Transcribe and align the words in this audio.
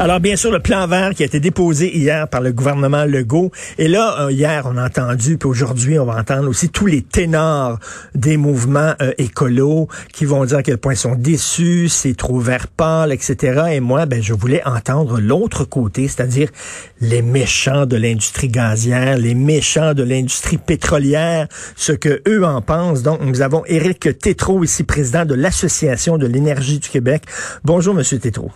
Alors, 0.00 0.20
bien 0.20 0.36
sûr, 0.36 0.52
le 0.52 0.60
plan 0.60 0.86
vert 0.86 1.12
qui 1.12 1.24
a 1.24 1.26
été 1.26 1.40
déposé 1.40 1.96
hier 1.96 2.28
par 2.28 2.40
le 2.40 2.52
gouvernement 2.52 3.04
Legault. 3.04 3.50
Et 3.78 3.88
là, 3.88 4.26
euh, 4.26 4.30
hier, 4.30 4.62
on 4.70 4.76
a 4.76 4.86
entendu, 4.86 5.36
puis 5.36 5.48
aujourd'hui, 5.48 5.98
on 5.98 6.04
va 6.04 6.14
entendre 6.14 6.48
aussi 6.48 6.68
tous 6.68 6.86
les 6.86 7.02
ténors 7.02 7.80
des 8.14 8.36
mouvements 8.36 8.94
euh, 9.02 9.10
écolos 9.18 9.88
qui 10.12 10.24
vont 10.24 10.44
dire 10.44 10.58
à 10.58 10.62
quel 10.62 10.78
point 10.78 10.92
ils 10.92 10.98
sont 10.98 11.16
déçus, 11.16 11.88
c'est 11.88 12.16
trop 12.16 12.38
vert 12.38 12.68
pâle, 12.68 13.10
etc. 13.12 13.62
Et 13.72 13.80
moi, 13.80 14.06
ben, 14.06 14.22
je 14.22 14.34
voulais 14.34 14.62
entendre 14.64 15.18
l'autre 15.18 15.64
côté, 15.64 16.06
c'est-à-dire 16.06 16.48
les 17.00 17.22
méchants 17.22 17.84
de 17.84 17.96
l'industrie 17.96 18.48
gazière, 18.48 19.18
les 19.18 19.34
méchants 19.34 19.94
de 19.94 20.04
l'industrie 20.04 20.58
pétrolière, 20.58 21.48
ce 21.74 21.90
que 21.90 22.22
eux 22.28 22.44
en 22.44 22.62
pensent. 22.62 23.02
Donc, 23.02 23.20
nous 23.22 23.42
avons 23.42 23.64
Éric 23.66 24.16
Tétrault 24.20 24.62
ici, 24.62 24.84
président 24.84 25.24
de 25.24 25.34
l'Association 25.34 26.18
de 26.18 26.28
l'énergie 26.28 26.78
du 26.78 26.88
Québec. 26.88 27.24
Bonjour, 27.64 27.94
Monsieur 27.94 28.20
Tétrault. 28.20 28.52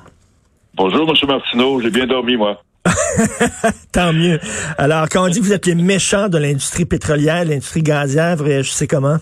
Bonjour, 0.75 1.09
M. 1.09 1.29
Martineau. 1.29 1.81
J'ai 1.81 1.91
bien 1.91 2.07
dormi, 2.07 2.37
moi. 2.37 2.63
Tant 3.93 4.13
mieux. 4.13 4.39
Alors, 4.79 5.09
quand 5.11 5.27
on 5.27 5.29
dit 5.29 5.39
que 5.39 5.45
vous 5.45 5.53
êtes 5.53 5.67
les 5.67 5.75
méchants 5.75 6.29
de 6.29 6.39
l'industrie 6.39 6.87
pétrolière, 6.87 7.45
l'industrie 7.45 7.83
gazière, 7.83 8.37
vous 8.37 8.45
réagissez 8.45 8.87
comment? 8.87 9.19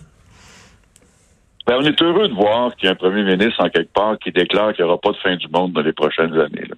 Ben, 1.66 1.76
on 1.78 1.84
est 1.84 2.00
heureux 2.02 2.28
de 2.28 2.34
voir 2.34 2.74
qu'il 2.76 2.86
y 2.86 2.88
a 2.88 2.92
un 2.92 2.96
premier 2.96 3.24
ministre 3.24 3.62
en 3.62 3.68
quelque 3.68 3.92
part 3.92 4.18
qui 4.18 4.30
déclare 4.30 4.72
qu'il 4.74 4.84
n'y 4.84 4.90
aura 4.90 5.00
pas 5.00 5.10
de 5.10 5.16
fin 5.18 5.36
du 5.36 5.46
monde 5.48 5.72
dans 5.72 5.82
les 5.82 5.92
prochaines 5.92 6.32
années. 6.38 6.68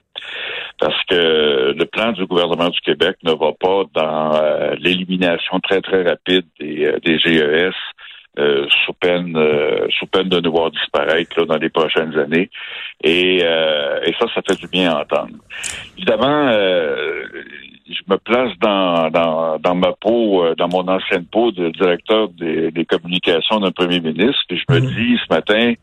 Parce 0.79 1.05
que 1.09 1.75
le 1.77 1.85
plan 1.85 2.13
du 2.13 2.27
gouvernement 2.27 2.69
du 2.69 2.81
Québec 2.81 3.17
ne 3.23 3.33
va 3.33 3.53
pas 3.53 3.85
dans 3.95 4.35
euh, 4.35 4.75
l'élimination 4.81 5.61
très, 5.61 5.81
très 5.81 6.03
rapide 6.03 6.45
des, 6.59 6.87
euh, 6.87 6.99
des 7.05 7.19
GES, 7.19 7.75
euh, 8.39 8.67
sous 8.85 8.95
peine 8.95 9.37
euh, 9.37 9.87
sous 9.99 10.07
peine 10.07 10.29
de 10.29 10.41
nous 10.41 10.53
voir 10.53 10.71
disparaître 10.71 11.39
là, 11.39 11.45
dans 11.45 11.57
les 11.59 11.69
prochaines 11.69 12.19
années. 12.19 12.49
Et, 13.05 13.41
euh, 13.43 14.01
et 14.07 14.13
ça, 14.19 14.27
ça 14.35 14.41
fait 14.47 14.59
du 14.59 14.69
bien 14.69 14.91
à 14.91 15.03
entendre. 15.03 15.37
Évidemment, 15.97 16.51
je 16.53 18.03
me 18.09 18.17
place 18.17 18.53
dans, 18.61 19.11
dans, 19.11 19.59
dans 19.59 19.75
ma 19.75 19.93
peau, 19.93 20.55
dans 20.55 20.69
mon 20.69 20.89
ancienne 20.89 21.27
peau 21.27 21.51
de 21.53 21.69
directeur 21.71 22.29
des, 22.31 22.71
des 22.71 22.85
communications 22.87 23.61
d'un 23.61 23.71
premier 23.71 24.01
ministre, 24.01 24.43
et 24.51 24.57
je 24.57 24.65
me 24.71 24.81
Mhm. 24.81 24.87
dis 24.87 25.19
ce 25.29 25.35
matin, 25.35 25.75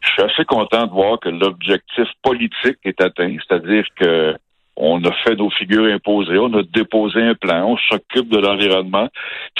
je 0.00 0.10
suis 0.10 0.22
assez 0.22 0.44
content 0.44 0.86
de 0.86 0.92
voir 0.92 1.18
que 1.18 1.28
l'objectif 1.28 2.06
politique 2.22 2.78
est 2.84 3.00
atteint, 3.02 3.36
c'est-à-dire 3.46 3.84
que 3.96 4.34
on 4.80 5.04
a 5.04 5.12
fait 5.24 5.36
nos 5.36 5.50
figures 5.50 5.92
imposées, 5.92 6.38
on 6.38 6.52
a 6.54 6.62
déposé 6.62 7.20
un 7.20 7.34
plan, 7.34 7.72
on 7.72 7.76
s'occupe 7.76 8.30
de 8.30 8.38
l'environnement. 8.38 9.08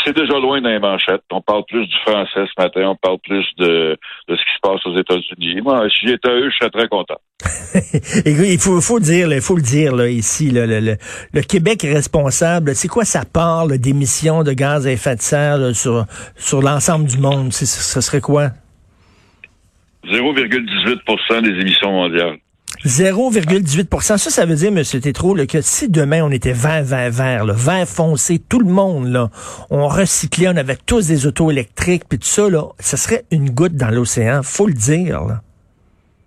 C'est 0.03 0.17
déjà 0.17 0.39
loin 0.39 0.61
dans 0.61 0.71
les 0.71 0.79
manchettes. 0.79 1.23
On 1.31 1.43
parle 1.43 1.65
plus 1.69 1.87
du 1.87 1.97
français 2.07 2.47
ce 2.47 2.63
matin, 2.63 2.89
on 2.89 2.97
parle 2.97 3.19
plus 3.19 3.47
de, 3.59 3.99
de 4.29 4.37
ce 4.37 4.41
qui 4.41 4.55
se 4.55 4.61
passe 4.63 4.87
aux 4.87 4.99
États-Unis. 4.99 5.61
Moi, 5.61 5.87
si 5.91 6.07
j'étais 6.07 6.29
à 6.29 6.33
eux, 6.33 6.51
je 6.51 6.57
serais 6.57 6.71
très 6.71 6.89
content. 6.89 7.21
Il 8.27 8.59
faut, 8.59 8.81
faut 8.81 8.99
dire, 8.99 9.33
il 9.33 9.41
faut 9.41 9.57
le 9.57 9.63
dire 9.63 9.95
là, 9.95 10.09
ici, 10.09 10.51
là, 10.51 10.67
le, 10.67 10.81
le, 10.81 10.97
le 11.33 11.41
Québec 11.43 11.85
est 11.85 11.93
responsable. 11.93 12.75
C'est 12.75 12.89
quoi 12.89 13.05
sa 13.05 13.25
part 13.25 13.69
d'émissions 13.69 14.43
de 14.43 14.53
gaz 14.53 14.87
à 14.87 14.93
effet 14.93 15.17
de 15.17 15.21
serre 15.21 15.59
là, 15.59 15.73
sur, 15.73 16.05
sur 16.37 16.63
l'ensemble 16.63 17.07
du 17.07 17.19
monde? 17.19 17.53
Ce 17.53 18.01
serait 18.01 18.21
quoi? 18.21 18.51
0,18% 20.07 21.43
des 21.43 21.61
émissions 21.61 21.93
mondiales. 21.93 22.39
0,18% 22.85 24.17
Ça, 24.17 24.19
ça 24.19 24.47
veut 24.47 24.55
dire, 24.55 24.69
M. 24.69 24.83
Tétrault, 24.83 25.35
là, 25.35 25.47
que 25.47 25.61
si 25.61 25.91
demain 25.91 26.23
on 26.25 26.31
était 26.31 26.53
vert, 26.53 26.83
vert, 26.83 27.11
vert, 27.11 27.45
là, 27.45 27.55
vert 27.55 27.87
foncé, 27.87 28.41
tout 28.49 28.61
le 28.61 28.71
monde, 28.71 29.07
là, 29.09 29.29
on 29.71 29.87
recyclait, 29.87 30.49
on 30.49 30.57
avait 30.57 30.79
tous 30.87 31.07
des 31.09 31.27
autos 31.27 31.51
électriques, 31.51 32.05
puis 32.09 32.19
tout 32.19 32.27
ça, 32.27 32.49
là, 32.49 32.63
ça 32.79 32.97
serait 32.97 33.25
une 33.31 33.51
goutte 33.51 33.77
dans 33.77 33.91
l'océan, 33.91 34.41
faut 34.43 34.67
le 34.67 34.73
dire. 34.73 35.21
Là. 35.25 35.41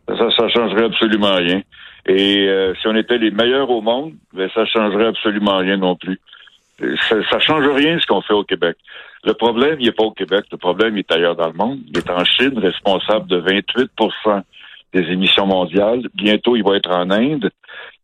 Ça, 0.07 0.29
ça 0.37 0.49
changerait 0.49 0.85
absolument 0.85 1.35
rien. 1.35 1.61
Et 2.05 2.47
euh, 2.47 2.73
si 2.81 2.87
on 2.87 2.95
était 2.95 3.17
les 3.17 3.31
meilleurs 3.31 3.69
au 3.69 3.81
monde, 3.81 4.13
ben, 4.33 4.49
ça 4.53 4.65
changerait 4.65 5.07
absolument 5.07 5.57
rien 5.57 5.77
non 5.77 5.95
plus. 5.95 6.19
Ça, 7.07 7.15
ça 7.31 7.39
change 7.39 7.65
rien 7.67 7.97
ce 7.99 8.05
qu'on 8.05 8.21
fait 8.21 8.33
au 8.33 8.43
Québec. 8.43 8.75
Le 9.23 9.33
problème, 9.33 9.77
il 9.79 9.85
n'est 9.85 9.93
pas 9.93 10.03
au 10.03 10.11
Québec. 10.11 10.45
Le 10.51 10.57
problème 10.57 10.97
il 10.97 10.99
est 10.99 11.11
ailleurs 11.11 11.35
dans 11.35 11.47
le 11.47 11.53
monde. 11.53 11.79
Il 11.87 11.97
est 11.97 12.09
en 12.09 12.25
Chine, 12.25 12.57
responsable 12.59 13.27
de 13.27 13.37
28 13.37 13.91
des 14.93 15.01
émissions 15.11 15.45
mondiales. 15.47 16.01
Bientôt, 16.13 16.55
il 16.55 16.63
va 16.63 16.75
être 16.77 16.91
en 16.91 17.09
Inde, 17.09 17.49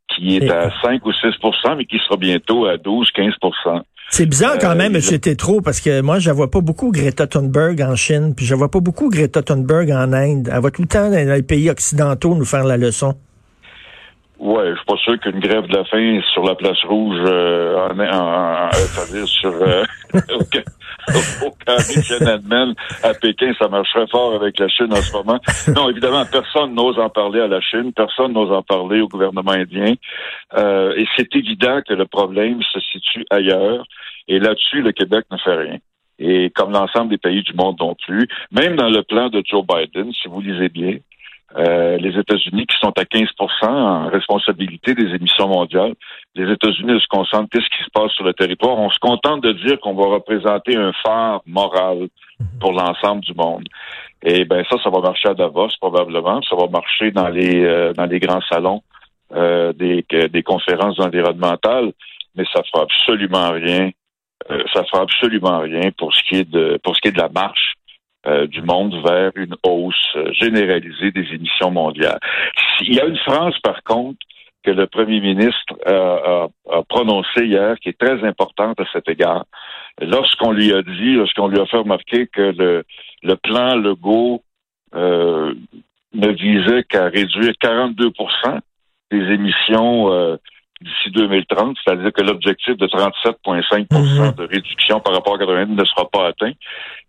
qui 0.08 0.38
est 0.38 0.50
à 0.50 0.72
5 0.82 1.06
ou 1.06 1.12
6% 1.12 1.76
mais 1.78 1.86
qui 1.86 1.98
sera 2.00 2.18
bientôt 2.18 2.66
à 2.66 2.78
12, 2.78 3.10
15% 3.16 3.82
C'est 4.10 4.26
bizarre 4.26 4.58
quand 4.60 4.72
Euh, 4.72 4.76
même, 4.76 4.94
il- 4.96 5.14
M. 5.14 5.20
Tétrault, 5.20 5.62
parce 5.62 5.80
que 5.82 6.02
moi, 6.02 6.18
je 6.20 6.30
ne 6.32 6.36
vois 6.36 6.50
pas 6.50 6.62
beaucoup 6.62 6.92
Greta 6.92 7.28
Thunberg 7.28 7.80
en 7.82 7.96
Chine, 7.96 8.34
puis 8.36 8.46
je 8.46 8.56
vois 8.56 8.72
pas 8.72 8.80
beaucoup 8.80 9.10
Greta 9.10 9.44
Thunberg 9.44 9.92
en 9.92 10.12
Inde. 10.14 10.50
Elle 10.52 10.62
va 10.62 10.72
tout 10.72 10.82
le 10.82 10.88
temps 10.88 11.10
dans 11.12 11.34
les 11.36 11.44
pays 11.44 11.70
occidentaux 11.70 12.34
nous 12.36 12.46
faire 12.46 12.64
la 12.66 12.78
leçon. 12.78 13.14
Ouais, 14.40 14.70
je 14.72 14.76
suis 14.76 14.86
pas 14.86 14.96
sûr 14.98 15.20
qu'une 15.20 15.40
grève 15.40 15.68
de 15.68 15.76
la 15.76 15.84
faim 15.84 16.22
sur 16.34 16.44
la 16.46 16.56
place 16.56 16.82
rouge, 16.86 17.18
euh, 17.26 17.76
en, 17.90 18.00
en, 18.00 18.68
en- 18.68 18.72
c'est-à-dire 18.72 19.28
sur 19.28 19.52
euh, 19.52 19.84
au, 21.44 22.02
Tiananmen 22.02 22.74
à 23.04 23.14
Pékin, 23.14 23.52
ça 23.60 23.68
marcherait 23.68 24.08
fort 24.08 24.36
avec 24.36 24.58
la 24.60 24.68
Chine 24.70 24.92
en 24.92 24.96
ce 25.02 25.12
moment. 25.14 25.40
Non, 25.76 25.90
évidemment, 25.90 26.24
personne 26.32 26.74
n'ose 26.74 26.98
en 27.00 27.10
parler 27.10 27.42
à 27.42 27.48
la 27.48 27.60
Chine, 27.62 27.92
personne 27.94 28.34
n'ose 28.34 28.52
en 28.52 28.64
parler 28.64 29.02
au 29.02 29.08
gouvernement 29.08 29.52
indien, 29.52 29.94
Euh, 30.58 30.94
et 30.96 31.06
c'est 31.16 31.36
évident 31.36 31.82
que 31.88 31.94
le 31.94 32.06
problème 32.06 32.62
se 32.74 32.80
situe 32.80 33.26
ailleurs. 33.30 33.84
Et 34.28 34.40
là-dessus, 34.40 34.82
le 34.82 34.92
Québec 34.94 35.26
ne 35.32 35.38
fait 35.38 35.56
rien. 35.56 35.78
Et 36.18 36.50
comme 36.56 36.72
l'ensemble 36.72 37.10
des 37.10 37.18
pays 37.18 37.44
du 37.44 37.54
monde 37.54 37.78
non 37.80 37.96
plus, 38.06 38.28
même 38.52 38.76
dans 38.76 38.90
le 38.90 39.04
plan 39.04 39.30
de 39.30 39.42
Joe 39.46 39.64
Biden, 39.66 40.12
si 40.14 40.28
vous 40.28 40.42
lisez 40.42 40.70
bien, 40.70 40.98
euh, 41.58 41.98
les 41.98 42.18
États-Unis 42.18 42.68
qui 42.68 42.78
sont 42.80 42.94
à 42.98 43.04
15% 43.04 43.66
en 43.66 44.10
responsabilité 44.10 44.94
des 44.94 45.16
émissions 45.16 45.48
mondiales. 45.48 45.94
Les 46.36 46.52
États-Unis 46.52 47.02
se 47.02 47.08
concentrent 47.08 47.50
qu'est-ce 47.52 47.70
qui 47.76 47.84
se 47.84 47.90
passe 47.92 48.12
sur 48.12 48.24
le 48.24 48.34
territoire? 48.34 48.78
On 48.78 48.92
se 48.92 49.00
contente 49.00 49.42
de 49.42 49.54
dire 49.54 49.80
qu'on 49.80 49.96
va 49.96 50.06
représenter 50.14 50.76
un 50.76 50.94
phare 51.04 51.42
moral 51.48 52.08
pour 52.60 52.74
l'ensemble 52.74 53.22
du 53.22 53.34
monde. 53.34 53.68
Et 54.24 54.46
ben 54.46 54.64
ça, 54.70 54.78
ça 54.84 54.90
va 54.90 55.00
marcher 55.00 55.30
à 55.30 55.34
Davos 55.34 55.70
probablement. 55.80 56.42
Ça 56.44 56.56
va 56.56 56.68
marcher 56.68 57.12
dans 57.12 57.30
les 57.30 57.64
euh, 57.64 57.94
dans 57.94 58.06
les 58.06 58.20
grands 58.20 58.42
salons 58.50 58.84
euh, 59.34 59.74
des 59.74 60.06
des 60.30 60.44
conférences 60.44 61.00
environnementales, 61.00 61.94
mais 62.36 62.44
ça 62.54 62.62
fera 62.72 62.84
absolument 62.84 63.52
rien. 63.52 63.90
euh, 64.52 64.64
ça 64.74 64.84
fera 64.86 65.02
absolument 65.02 65.60
rien 65.60 65.92
pour 65.98 66.14
ce 66.14 66.22
qui 66.24 66.36
est 66.36 66.50
de 66.50 66.80
pour 66.84 66.96
ce 66.96 67.02
qui 67.02 67.08
est 67.08 67.14
de 67.14 67.22
la 67.22 67.30
marche 67.30 67.74
euh, 68.28 68.48
du 68.48 68.62
monde 68.62 68.96
vers 69.06 69.32
une 69.36 69.56
hausse 69.64 69.96
euh, 70.16 70.32
généralisée 70.34 71.12
des 71.12 71.28
émissions 71.34 71.72
mondiales. 71.72 72.20
Il 72.82 72.94
y 72.94 73.00
a 73.00 73.06
une 73.06 73.18
phrase, 73.18 73.58
par 73.64 73.82
contre, 73.84 74.20
que 74.64 74.72
le 74.72 74.88
premier 74.88 75.22
ministre 75.22 75.74
euh, 75.88 76.48
a, 76.70 76.78
a 76.78 76.84
prononcée 76.84 77.46
hier, 77.46 77.78
qui 77.80 77.90
est 77.90 77.98
très 77.98 78.22
importante 78.28 78.80
à 78.80 78.86
cet 78.92 79.08
égard. 79.08 79.46
Lorsqu'on 80.02 80.52
lui 80.52 80.74
a 80.74 80.82
dit, 80.82 81.14
lorsqu'on 81.14 81.48
lui 81.48 81.60
a 81.60 81.66
fait 81.66 81.78
remarquer 81.78 82.28
que 82.28 82.54
le, 82.58 82.84
le 83.24 83.36
plan 83.36 83.76
Legault 83.76 84.44
euh, 84.96 85.54
ne 86.14 86.28
visait 86.30 86.84
qu'à 86.84 87.06
réduire 87.06 87.54
42% 87.62 88.60
des 89.12 89.34
émissions 89.34 90.12
euh, 90.12 90.38
d'ici 90.82 91.12
2030, 91.12 91.78
c'est-à-dire 91.84 92.12
que 92.14 92.22
l'objectif 92.22 92.78
de 92.78 92.88
37,5 92.88 93.88
Mhm. 93.92 94.32
de 94.38 94.48
réduction 94.48 95.00
par 95.00 95.14
rapport 95.14 95.36
à 95.36 95.40
90 95.40 95.76
ne 95.76 95.86
sera 95.86 96.10
pas 96.10 96.28
atteint. 96.28 96.52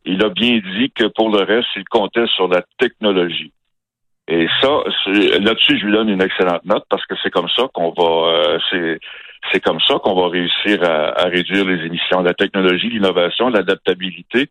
Il 0.05 0.25
a 0.25 0.28
bien 0.28 0.58
dit 0.76 0.90
que 0.90 1.05
pour 1.05 1.31
le 1.31 1.44
reste, 1.44 1.69
il 1.76 1.84
comptait 1.84 2.26
sur 2.34 2.49
la 2.49 2.62
technologie. 2.78 3.52
Et 4.28 4.46
ça, 4.61 4.69
là-dessus, 5.40 5.78
je 5.78 5.87
lui 5.87 5.93
donne 5.93 6.08
une 6.08 6.22
excellente 6.22 6.64
note 6.64 6.84
parce 6.88 7.05
que 7.06 7.14
c'est 7.22 7.31
comme 7.31 7.49
ça 7.56 7.64
qu'on 7.72 7.90
va, 7.90 8.28
euh, 8.28 8.58
c'est, 8.70 8.99
c'est 9.50 9.61
comme 9.61 9.81
ça 9.81 9.94
qu'on 10.02 10.14
va 10.14 10.28
réussir 10.28 10.82
à, 10.84 11.20
à 11.20 11.25
réduire 11.25 11.64
les 11.64 11.84
émissions. 11.84 12.20
La 12.22 12.34
technologie, 12.34 12.88
l'innovation, 12.90 13.49
l'adaptabilité, 13.49 14.49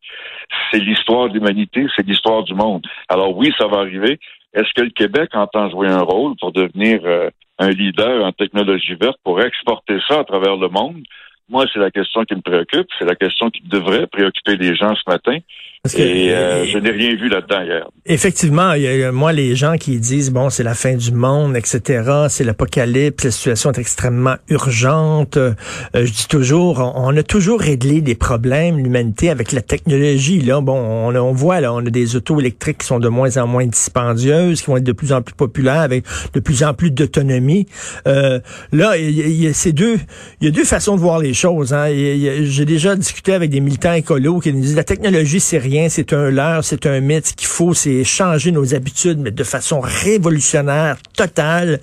c'est 0.72 0.80
l'histoire 0.80 1.30
de 1.30 1.36
l'humanité, 1.36 1.88
c'est 1.96 2.06
l'histoire 2.06 2.44
du 2.44 2.54
monde. 2.54 2.86
Alors 3.08 3.36
oui, 3.38 3.54
ça 3.58 3.68
va 3.68 3.78
arriver. 3.80 4.20
Est-ce 4.54 4.74
que 4.76 4.82
le 4.82 4.90
Québec 4.90 5.30
entend 5.34 5.70
jouer 5.70 5.88
un 5.88 6.02
rôle 6.02 6.36
pour 6.40 6.52
devenir 6.52 7.00
euh, 7.06 7.30
un 7.60 7.70
leader 7.70 8.26
en 8.26 8.32
technologie 8.32 8.96
verte 8.96 9.20
pour 9.24 9.42
exporter 9.42 10.00
ça 10.08 10.20
à 10.20 10.24
travers 10.24 10.56
le 10.56 10.70
monde? 10.70 11.04
Moi, 11.50 11.66
c'est 11.72 11.80
la 11.80 11.92
question 11.92 12.24
qui 12.24 12.36
me 12.36 12.42
préoccupe, 12.42 12.88
c'est 12.98 13.06
la 13.06 13.16
question 13.16 13.50
qui 13.50 13.62
devrait 13.62 14.08
préoccuper 14.08 14.56
les 14.56 14.76
gens 14.76 14.96
ce 14.96 15.04
matin. 15.08 15.38
Et 15.86 16.34
euh, 16.34 16.66
je 16.66 16.78
n'ai 16.78 16.92
rien 16.92 17.16
vu 17.16 17.30
là-dedans 17.30 17.62
hier. 17.62 17.88
Effectivement, 18.06 18.74
il 18.74 18.82
y 18.82 19.04
a, 19.04 19.14
moi, 19.14 19.32
les 19.32 19.56
gens 19.56 19.78
qui 19.78 19.98
disent, 19.98 20.30
bon, 20.30 20.50
c'est 20.50 20.64
la 20.64 20.74
fin 20.74 20.96
du 20.96 21.14
monde, 21.14 21.56
etc., 21.56 22.28
c'est 22.28 22.44
l'apocalypse, 22.44 23.24
la 23.24 23.32
situation 23.32 23.72
est 23.72 23.80
extrêmement 23.80 24.36
urgente. 24.50 25.38
Euh, 25.38 25.54
je 25.94 26.12
dis 26.12 26.28
toujours, 26.28 26.80
on, 26.96 27.16
a 27.16 27.24
toujours 27.24 27.62
réglé 27.62 28.02
des 28.02 28.16
problèmes, 28.16 28.78
l'humanité, 28.78 29.30
avec 29.30 29.54
la 29.54 29.62
technologie. 29.62 30.42
Là, 30.42 30.60
bon, 30.60 30.78
on, 30.78 31.16
on, 31.16 31.32
voit, 31.32 31.62
là, 31.62 31.74
on 31.74 31.80
a 31.80 31.90
des 31.90 32.18
autos 32.18 32.42
électriques 32.42 32.80
qui 32.80 32.88
sont 32.88 33.00
de 33.00 33.08
moins 33.08 33.38
en 33.38 33.48
moins 33.48 33.66
dispendieuses, 33.66 34.62
qui 34.62 34.68
vont 34.68 34.76
être 34.76 34.84
de 34.84 34.92
plus 34.92 35.14
en 35.14 35.22
plus 35.22 35.36
populaires, 35.36 35.80
avec 35.80 36.04
de 36.34 36.42
plus 36.42 36.62
en 36.64 36.74
plus 36.74 36.92
d'autonomie. 36.92 37.68
Euh, 38.06 38.42
là, 38.74 38.98
il 38.98 39.12
y, 39.12 39.48
a, 39.48 39.54
ces 39.54 39.72
deux, 39.72 39.98
il 40.42 40.46
y 40.46 40.48
a 40.50 40.52
deux 40.52 40.66
façons 40.66 40.98
de 40.98 41.02
voir 41.02 41.20
les 41.20 41.34
choses. 41.34 41.74
Hein. 41.74 41.88
J'ai 41.88 42.66
déjà 42.66 42.98
discuté 42.98 43.32
avec 43.32 43.50
des 43.50 43.62
militants 43.62 43.94
écolos 43.94 44.42
qui 44.42 44.52
nous 44.52 44.60
disent, 44.60 44.76
la 44.76 44.84
technologie, 44.84 45.40
c'est 45.40 45.69
c'est 45.90 46.14
un 46.14 46.30
leurre, 46.30 46.64
c'est 46.64 46.86
un 46.86 47.00
mythe. 47.00 47.28
Ce 47.28 47.34
qu'il 47.34 47.48
faut, 47.48 47.74
c'est 47.74 48.04
changer 48.04 48.52
nos 48.52 48.74
habitudes, 48.74 49.20
mais 49.20 49.32
de 49.32 49.44
façon 49.44 49.80
révolutionnaire, 49.80 50.98
totale. 51.16 51.80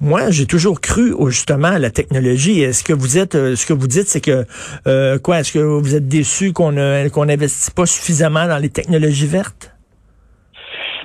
Moi, 0.00 0.30
j'ai 0.30 0.46
toujours 0.46 0.80
cru 0.80 1.14
justement 1.28 1.68
à 1.68 1.78
la 1.78 1.90
technologie. 1.90 2.60
Est-ce 2.62 2.84
que 2.84 2.92
vous 2.92 3.16
êtes, 3.16 3.34
euh, 3.34 3.56
ce 3.56 3.64
que 3.64 3.72
vous 3.72 3.86
dites, 3.86 4.08
c'est 4.08 4.20
que 4.20 4.44
euh, 4.86 5.18
quoi? 5.18 5.40
Est-ce 5.40 5.52
que 5.52 5.58
vous 5.58 5.94
êtes 5.94 6.08
déçu 6.08 6.52
qu'on 6.52 6.74
qu'on 7.12 7.26
n'investit 7.26 7.70
pas 7.70 7.86
suffisamment 7.86 8.46
dans 8.46 8.58
les 8.58 8.70
technologies 8.70 9.26
vertes? 9.26 9.73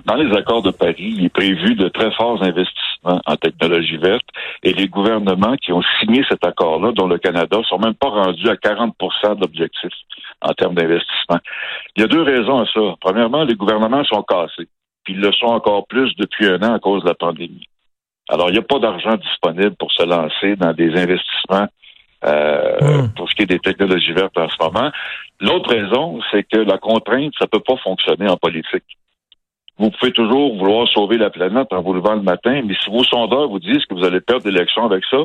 Dans 0.05 0.15
les 0.15 0.35
accords 0.35 0.61
de 0.61 0.71
Paris, 0.71 1.13
il 1.17 1.25
est 1.25 1.33
prévu 1.33 1.75
de 1.75 1.87
très 1.89 2.11
forts 2.11 2.41
investissements 2.41 3.21
en 3.25 3.35
technologie 3.35 3.97
verte 3.97 4.25
et 4.63 4.73
les 4.73 4.87
gouvernements 4.87 5.55
qui 5.57 5.71
ont 5.71 5.81
signé 5.99 6.23
cet 6.29 6.45
accord-là, 6.45 6.91
dont 6.91 7.07
le 7.07 7.17
Canada, 7.17 7.59
sont 7.67 7.79
même 7.79 7.93
pas 7.93 8.09
rendus 8.09 8.49
à 8.49 8.57
40 8.57 8.95
de 8.99 9.41
l'objectif 9.41 9.91
en 10.41 10.53
termes 10.53 10.75
d'investissement. 10.75 11.39
Il 11.95 12.01
y 12.01 12.03
a 12.03 12.07
deux 12.07 12.21
raisons 12.21 12.59
à 12.59 12.65
ça. 12.65 12.95
Premièrement, 13.01 13.43
les 13.43 13.55
gouvernements 13.55 14.03
sont 14.05 14.23
cassés, 14.23 14.67
puis 15.03 15.13
ils 15.13 15.21
le 15.21 15.31
sont 15.33 15.47
encore 15.47 15.87
plus 15.87 16.15
depuis 16.17 16.47
un 16.47 16.61
an 16.63 16.73
à 16.73 16.79
cause 16.79 17.03
de 17.03 17.07
la 17.07 17.15
pandémie. 17.15 17.67
Alors, 18.29 18.49
il 18.49 18.53
n'y 18.53 18.59
a 18.59 18.63
pas 18.63 18.79
d'argent 18.79 19.15
disponible 19.17 19.75
pour 19.77 19.91
se 19.91 20.03
lancer 20.03 20.55
dans 20.55 20.73
des 20.73 20.95
investissements 20.95 21.67
euh, 22.25 22.77
hmm. 22.81 23.13
pour 23.15 23.29
ce 23.29 23.35
qui 23.35 23.43
est 23.43 23.47
des 23.47 23.59
technologies 23.59 24.13
vertes 24.13 24.37
en 24.37 24.49
ce 24.49 24.55
moment. 24.61 24.91
L'autre 25.39 25.73
raison, 25.73 26.19
c'est 26.31 26.43
que 26.43 26.59
la 26.59 26.77
contrainte, 26.77 27.33
ça 27.39 27.47
peut 27.47 27.61
pas 27.61 27.77
fonctionner 27.77 28.29
en 28.29 28.37
politique. 28.37 28.83
Vous 29.79 29.91
pouvez 29.91 30.11
toujours 30.11 30.57
vouloir 30.57 30.87
sauver 30.89 31.17
la 31.17 31.29
planète 31.29 31.71
en 31.71 31.81
vous 31.81 31.93
levant 31.93 32.15
le 32.15 32.21
matin, 32.21 32.61
mais 32.65 32.75
si 32.83 32.89
vos 32.89 33.05
sondeurs 33.05 33.47
vous 33.47 33.59
disent 33.59 33.85
que 33.85 33.95
vous 33.95 34.03
allez 34.03 34.19
perdre 34.19 34.45
l'élection 34.45 34.85
avec 34.85 35.05
ça, 35.09 35.19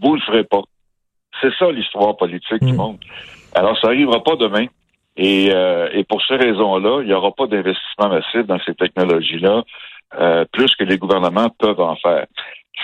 vous 0.00 0.14
le 0.14 0.20
ferez 0.20 0.44
pas. 0.44 0.62
C'est 1.40 1.52
ça 1.58 1.72
l'histoire 1.72 2.14
politique 2.16 2.62
du 2.62 2.74
hmm. 2.74 2.76
monde. 2.76 2.98
Alors, 3.54 3.78
ça 3.80 3.88
n'arrivera 3.88 4.22
pas 4.22 4.36
demain. 4.36 4.66
Et, 5.16 5.50
euh, 5.52 5.88
et 5.92 6.04
pour 6.04 6.22
ces 6.26 6.36
raisons-là, 6.36 7.00
il 7.00 7.06
n'y 7.06 7.14
aura 7.14 7.32
pas 7.32 7.46
d'investissement 7.46 8.08
massif 8.08 8.46
dans 8.46 8.58
ces 8.66 8.74
technologies-là, 8.74 9.62
euh, 10.20 10.44
plus 10.52 10.74
que 10.74 10.84
les 10.84 10.98
gouvernements 10.98 11.48
peuvent 11.58 11.80
en 11.80 11.96
faire. 11.96 12.26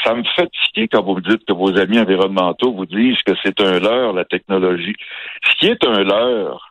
Ça 0.05 0.15
me 0.15 0.23
fait 0.37 0.49
tiquer 0.67 0.89
quand 0.89 1.03
vous 1.03 1.17
me 1.17 1.21
dites 1.21 1.45
que 1.45 1.53
vos 1.53 1.77
amis 1.77 1.99
environnementaux 1.99 2.73
vous 2.73 2.87
disent 2.87 3.21
que 3.27 3.33
c'est 3.43 3.61
un 3.61 3.79
leurre, 3.81 4.13
la 4.13 4.25
technologie. 4.25 4.95
Ce 5.45 5.57
qui 5.57 5.67
est 5.67 5.85
un 5.85 6.05
leurre, 6.05 6.70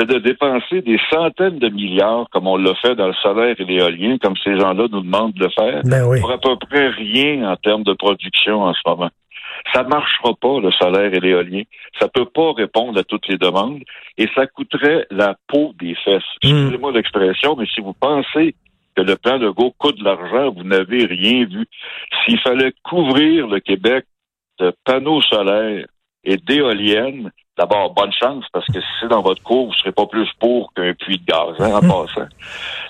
c'est 0.00 0.06
de 0.06 0.18
dépenser 0.18 0.82
des 0.82 0.98
centaines 1.10 1.58
de 1.58 1.68
milliards, 1.68 2.26
comme 2.30 2.46
on 2.46 2.56
l'a 2.56 2.74
fait 2.76 2.94
dans 2.94 3.08
le 3.08 3.14
solaire 3.14 3.54
et 3.58 3.64
l'éolien, 3.64 4.16
comme 4.18 4.34
ces 4.42 4.58
gens-là 4.58 4.86
nous 4.90 5.02
demandent 5.02 5.34
de 5.34 5.44
le 5.44 5.50
faire, 5.50 5.82
ben 5.84 6.20
pour 6.20 6.32
à 6.32 6.38
peu 6.38 6.56
près 6.56 6.88
rien 6.88 7.50
en 7.50 7.56
termes 7.56 7.82
de 7.82 7.92
production 7.92 8.62
en 8.62 8.72
ce 8.72 8.80
moment. 8.86 9.10
Ça 9.74 9.82
marchera 9.82 10.32
pas, 10.40 10.58
le 10.60 10.70
solaire 10.72 11.12
et 11.12 11.20
l'éolien. 11.20 11.62
Ça 11.98 12.08
peut 12.08 12.24
pas 12.24 12.52
répondre 12.52 12.98
à 12.98 13.04
toutes 13.04 13.28
les 13.28 13.36
demandes 13.36 13.82
et 14.16 14.26
ça 14.34 14.46
coûterait 14.46 15.06
la 15.10 15.34
peau 15.48 15.74
des 15.78 15.94
fesses. 15.96 16.22
Hmm. 16.42 16.48
Excusez-moi 16.48 16.92
l'expression, 16.92 17.56
mais 17.56 17.66
si 17.66 17.80
vous 17.82 17.92
pensez 17.92 18.54
que 18.96 19.02
le 19.02 19.16
plan 19.16 19.38
de 19.38 19.50
Go 19.50 19.74
coûte 19.76 19.98
de 19.98 20.04
l'argent, 20.04 20.50
vous 20.56 20.64
n'avez 20.64 21.04
rien 21.04 21.44
vu. 21.44 21.66
S'il 22.24 22.40
fallait 22.40 22.72
couvrir 22.82 23.48
le 23.48 23.60
Québec 23.60 24.06
de 24.58 24.72
panneaux 24.84 25.20
solaires 25.22 25.86
et 26.24 26.36
d'éoliennes, 26.36 27.30
d'abord, 27.56 27.92
bonne 27.94 28.12
chance, 28.12 28.44
parce 28.52 28.66
que 28.66 28.80
si 28.80 28.86
c'est 29.00 29.08
dans 29.08 29.22
votre 29.22 29.42
cours, 29.42 29.66
vous 29.66 29.72
ne 29.72 29.76
serez 29.76 29.92
pas 29.92 30.06
plus 30.06 30.28
pour 30.38 30.72
qu'un 30.74 30.94
puits 30.94 31.18
de 31.18 31.24
gaz, 31.24 31.54
hein, 31.58 31.74
en 31.74 31.80
passant. 31.80 32.28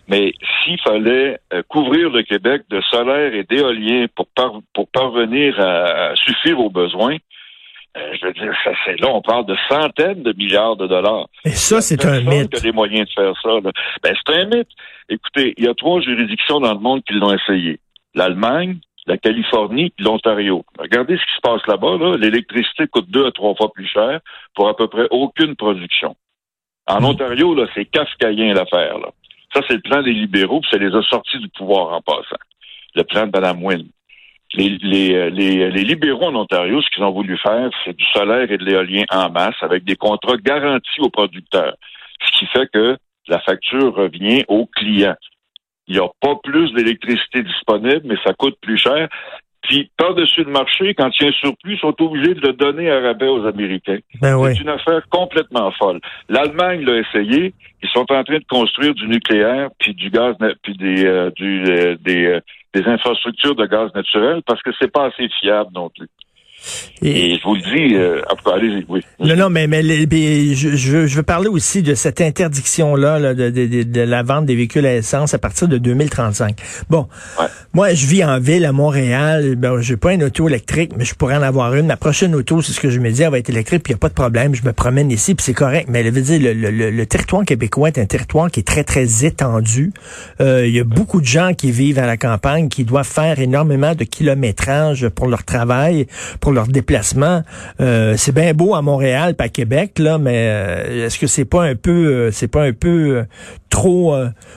Mais 0.08 0.32
s'il 0.62 0.80
fallait 0.80 1.38
euh, 1.52 1.62
couvrir 1.68 2.10
le 2.10 2.22
Québec 2.22 2.62
de 2.70 2.80
solaire 2.82 3.34
et 3.34 3.44
d'éolien 3.44 4.06
pour, 4.14 4.26
pour 4.74 4.88
parvenir 4.88 5.58
à, 5.60 6.14
suffire 6.16 6.58
aux 6.58 6.70
besoins, 6.70 7.16
euh, 7.96 8.12
je 8.20 8.26
veux 8.26 8.32
dire, 8.32 8.52
ça, 8.62 8.70
c'est 8.84 9.00
là, 9.00 9.08
on 9.12 9.20
parle 9.20 9.46
de 9.46 9.56
centaines 9.68 10.22
de 10.22 10.32
milliards 10.32 10.76
de 10.76 10.86
dollars. 10.86 11.26
Et 11.44 11.50
ça, 11.50 11.80
c'est 11.80 12.04
un 12.06 12.20
mythe. 12.20 12.56
a 12.56 12.60
les 12.62 12.72
moyens 12.72 13.08
de 13.08 13.12
faire 13.12 13.34
ça. 13.42 13.60
Ben, 13.60 14.14
c'est 14.14 14.34
un 14.36 14.44
mythe. 14.44 14.68
Écoutez, 15.08 15.54
il 15.56 15.64
y 15.64 15.68
a 15.68 15.74
trois 15.74 16.00
juridictions 16.00 16.60
dans 16.60 16.72
le 16.72 16.78
monde 16.78 17.02
qui 17.02 17.14
l'ont 17.14 17.34
essayé. 17.34 17.80
L'Allemagne, 18.14 18.78
la 19.10 19.18
Californie 19.18 19.92
et 19.98 20.02
l'Ontario. 20.02 20.64
Regardez 20.78 21.16
ce 21.16 21.22
qui 21.22 21.34
se 21.34 21.40
passe 21.42 21.66
là-bas. 21.66 21.98
Là. 21.98 22.16
L'électricité 22.16 22.86
coûte 22.86 23.10
deux 23.10 23.26
à 23.26 23.32
trois 23.32 23.54
fois 23.56 23.72
plus 23.72 23.86
cher 23.86 24.20
pour 24.54 24.68
à 24.68 24.76
peu 24.76 24.86
près 24.86 25.08
aucune 25.10 25.56
production. 25.56 26.14
En 26.86 27.00
hmm. 27.00 27.06
Ontario, 27.06 27.54
là, 27.54 27.66
c'est 27.74 27.86
kafkaïen 27.86 28.54
l'affaire. 28.54 28.98
Là. 28.98 29.08
Ça, 29.52 29.62
c'est 29.66 29.74
le 29.74 29.80
plan 29.80 30.02
des 30.02 30.12
libéraux, 30.12 30.60
puis 30.60 30.70
ça 30.70 30.78
les 30.78 30.94
a 30.94 31.02
sortis 31.02 31.38
du 31.38 31.48
pouvoir 31.48 31.92
en 31.92 32.00
passant. 32.00 32.38
Le 32.94 33.02
plan 33.02 33.26
de 33.26 33.32
Mme 33.32 33.64
Wynne. 33.64 33.88
Les, 34.54 34.78
les, 34.78 35.14
euh, 35.14 35.30
les, 35.30 35.70
les, 35.70 35.84
libéraux 35.84 36.26
en 36.26 36.34
Ontario, 36.34 36.80
ce 36.82 36.90
qu'ils 36.90 37.04
ont 37.04 37.12
voulu 37.12 37.36
faire, 37.38 37.70
c'est 37.84 37.96
du 37.96 38.04
solaire 38.12 38.50
et 38.50 38.58
de 38.58 38.64
l'éolien 38.64 39.04
en 39.10 39.30
masse 39.30 39.60
avec 39.60 39.84
des 39.84 39.94
contrats 39.94 40.36
garantis 40.36 41.00
aux 41.00 41.10
producteurs. 41.10 41.74
Ce 42.24 42.38
qui 42.38 42.46
fait 42.46 42.68
que 42.72 42.96
la 43.28 43.40
facture 43.40 43.94
revient 43.94 44.44
aux 44.48 44.66
clients. 44.66 45.16
Il 45.90 45.94
n'y 45.94 46.00
a 46.00 46.08
pas 46.20 46.36
plus 46.40 46.72
d'électricité 46.72 47.42
disponible, 47.42 48.02
mais 48.04 48.14
ça 48.24 48.32
coûte 48.32 48.56
plus 48.62 48.78
cher. 48.78 49.08
Puis, 49.62 49.90
par-dessus 49.96 50.44
le 50.44 50.52
marché, 50.52 50.94
quand 50.94 51.10
il 51.18 51.24
y 51.24 51.26
a 51.26 51.30
un 51.30 51.32
surplus, 51.32 51.74
ils 51.74 51.80
sont 51.80 52.00
obligés 52.00 52.34
de 52.34 52.40
le 52.46 52.52
donner 52.52 52.88
à 52.88 53.00
rabais 53.00 53.26
aux 53.26 53.44
Américains. 53.44 53.98
Ben 54.22 54.40
c'est 54.44 54.60
une 54.60 54.68
affaire 54.68 55.02
complètement 55.10 55.72
folle. 55.72 56.00
L'Allemagne 56.28 56.84
l'a 56.84 56.98
essayé. 56.98 57.52
Ils 57.82 57.88
sont 57.88 58.06
en 58.12 58.22
train 58.22 58.38
de 58.38 58.44
construire 58.48 58.94
du 58.94 59.08
nucléaire, 59.08 59.70
puis 59.80 59.92
du 59.94 60.10
gaz, 60.10 60.36
puis 60.62 60.76
des, 60.76 61.04
euh, 61.04 61.30
du, 61.34 61.64
euh, 61.64 61.96
des, 62.00 62.24
euh, 62.24 62.40
des 62.72 62.86
infrastructures 62.86 63.56
de 63.56 63.66
gaz 63.66 63.92
naturel, 63.92 64.42
parce 64.46 64.62
que 64.62 64.70
c'est 64.80 64.92
pas 64.92 65.06
assez 65.06 65.28
fiable 65.40 65.70
non 65.74 65.90
plus. 65.90 66.08
Et, 67.02 67.38
je 67.38 67.42
vous 67.44 67.54
le 67.54 67.60
dis, 67.62 67.94
euh, 67.94 68.20
allez-y, 68.52 68.84
oui. 68.88 69.00
Non, 69.20 69.36
non, 69.36 69.50
mais, 69.50 69.66
mais 69.66 69.82
je, 70.54 70.76
je, 70.76 71.16
veux 71.16 71.22
parler 71.22 71.48
aussi 71.48 71.82
de 71.82 71.94
cette 71.94 72.20
interdiction-là 72.20 73.34
de, 73.34 73.50
de, 73.50 73.82
de, 73.82 74.00
la 74.00 74.22
vente 74.22 74.44
des 74.44 74.54
véhicules 74.54 74.84
à 74.84 74.94
essence 74.94 75.32
à 75.32 75.38
partir 75.38 75.68
de 75.68 75.78
2035. 75.78 76.56
Bon, 76.90 77.08
moi, 77.72 77.94
je 77.94 78.06
vis 78.06 78.24
en 78.24 78.38
ville 78.38 78.66
à 78.66 78.72
Montréal. 78.72 79.54
Ben, 79.56 79.80
j'ai 79.80 79.96
pas 79.96 80.12
une 80.12 80.24
auto 80.24 80.48
électrique, 80.48 80.92
mais 80.96 81.04
je 81.04 81.14
pourrais 81.14 81.36
en 81.36 81.42
avoir 81.42 81.74
une. 81.74 81.86
Ma 81.86 81.96
prochaine 81.96 82.34
auto, 82.34 82.60
c'est 82.60 82.72
ce 82.72 82.80
que 82.80 82.90
je 82.90 83.00
me 83.00 83.10
dis, 83.10 83.22
elle 83.22 83.30
va 83.30 83.38
être 83.38 83.48
électrique, 83.48 83.82
puis 83.82 83.92
il 83.92 83.94
n'y 83.94 83.98
a 83.98 84.00
pas 84.00 84.08
de 84.08 84.14
problème. 84.14 84.54
Je 84.54 84.64
me 84.64 84.72
promène 84.72 85.10
ici, 85.10 85.34
puis 85.34 85.44
c'est 85.44 85.54
correct. 85.54 85.88
Mais 85.90 86.00
elle 86.00 86.12
veut 86.12 86.20
dire, 86.20 86.40
le, 86.40 86.52
le, 86.52 86.90
le, 86.90 87.06
territoire 87.06 87.44
québécois 87.44 87.88
est 87.88 87.98
un 87.98 88.06
territoire 88.06 88.50
qui 88.50 88.60
est 88.60 88.64
très, 88.64 88.84
très 88.84 89.24
étendu. 89.24 89.92
Euh, 90.40 90.66
il 90.66 90.74
y 90.74 90.80
a 90.80 90.84
beaucoup 90.84 91.20
de 91.20 91.26
gens 91.26 91.54
qui 91.54 91.70
vivent 91.70 91.98
à 91.98 92.06
la 92.06 92.18
campagne, 92.18 92.68
qui 92.68 92.84
doivent 92.84 93.08
faire 93.08 93.40
énormément 93.40 93.94
de 93.94 94.04
kilométrage 94.04 95.08
pour 95.08 95.28
leur 95.28 95.44
travail, 95.44 96.06
pour 96.40 96.49
leur 96.52 96.66
déplacement. 96.66 97.42
Euh, 97.80 98.14
c'est 98.16 98.34
bien 98.34 98.52
beau 98.54 98.74
à 98.74 98.82
Montréal, 98.82 99.34
pas 99.34 99.44
à 99.44 99.48
Québec, 99.48 99.98
là, 99.98 100.18
mais 100.18 100.48
euh, 100.48 101.06
est-ce 101.06 101.18
que 101.18 101.26
c'est 101.26 101.48
pas 101.48 101.64
un 101.64 101.76
peu, 101.76 101.90
euh, 101.90 102.30
c'est 102.30 102.50
pas 102.50 102.64
un 102.64 102.72
peu 102.72 103.24
trop, 103.68 104.14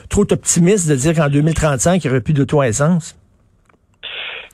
trop 0.08 0.22
optimiste 0.30 0.88
de 0.88 0.96
dire 0.96 1.14
qu'en 1.14 1.28
2035 1.28 2.04
il 2.04 2.06
n'y 2.06 2.10
aurait 2.12 2.22
plus 2.22 2.34
d'auto-essence? 2.34 3.18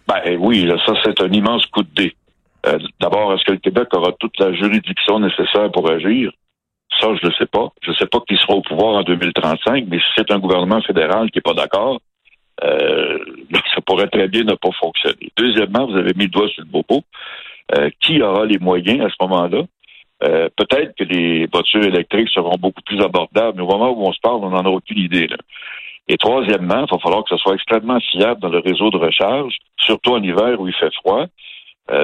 Ben 0.09 0.37
oui, 0.38 0.68
ça 0.87 0.92
c'est 1.04 1.23
un 1.23 1.30
immense 1.30 1.64
coup 1.66 1.82
de 1.82 1.94
dé. 1.94 2.16
D'abord, 3.00 3.32
est-ce 3.32 3.44
que 3.44 3.52
le 3.52 3.59
Québec 3.59 3.88
aura 3.94 4.12
toute 4.18 4.38
la 4.38 4.52
juridiction 4.52 5.18
nécessaire 5.18 5.70
pour 5.73 5.90
agir? 5.90 6.30
Ça, 7.00 7.09
je 7.23 7.26
ne 7.26 7.32
sais 7.32 7.47
pas. 7.47 7.68
Je 7.82 7.90
ne 7.90 7.97
sais 7.97 8.06
pas 8.06 8.18
qui 8.28 8.37
sera 8.37 8.54
au 8.54 8.62
pouvoir 8.62 8.97
en 8.97 9.02
2035, 9.02 9.85
mais 9.88 9.99
si 9.99 10.04
c'est 10.16 10.30
un 10.32 10.38
gouvernement 10.38 10.82
fédéral 10.82 11.30
qui 11.30 11.38
n'est 11.38 11.42
pas 11.42 11.54
d'accord, 11.54 12.00
euh, 12.64 13.19
ça 13.75 13.81
pourrait 13.87 14.09
très 14.09 14.29
bien 14.29 14.45
ne 14.45 14.55
pas 14.55 14.71
fonctionner. 14.79 15.31
Deuxièmement, 15.37 15.87
vous 15.87 15.97
avez 15.97 16.12
mis 16.14 16.25
le 16.25 16.31
doigt 16.31 16.49
sur 16.49 16.62
le 16.62 16.71
bobo. 16.71 17.02
Euh, 17.76 17.88
qui 18.00 18.21
aura 18.21 18.47
les 18.47 18.59
moyens 18.59 19.00
à 19.00 19.09
ce 19.09 19.14
moment-là? 19.21 19.62
Euh, 20.25 20.49
peut-être 20.57 20.93
que 20.97 21.05
les 21.05 21.47
voitures 21.47 21.85
électriques 21.85 22.29
seront 22.31 22.57
beaucoup 22.59 22.83
plus 22.83 23.00
abordables, 23.00 23.57
mais 23.57 23.62
au 23.62 23.69
moment 23.69 23.90
où 23.90 24.09
on 24.09 24.12
se 24.12 24.19
parle, 24.21 24.40
on 24.43 24.50
n'en 24.50 24.64
a 24.64 24.69
aucune 24.69 24.99
idée. 24.99 25.29
Et 26.09 26.17
troisièmement, 26.17 26.85
il 26.85 26.90
va 26.90 26.99
falloir 26.99 27.23
que 27.23 27.31
ce 27.31 27.37
soit 27.37 27.55
extrêmement 27.55 28.00
fiable 28.00 28.40
dans 28.40 28.49
le 28.49 28.59
réseau 28.59 28.90
de 28.90 28.97
recharge, 28.97 29.57
surtout 29.79 30.14
en 30.14 30.23
hiver 30.23 30.61
où 30.61 30.67
il 30.67 30.75
fait 30.75 30.93
froid. 30.95 31.26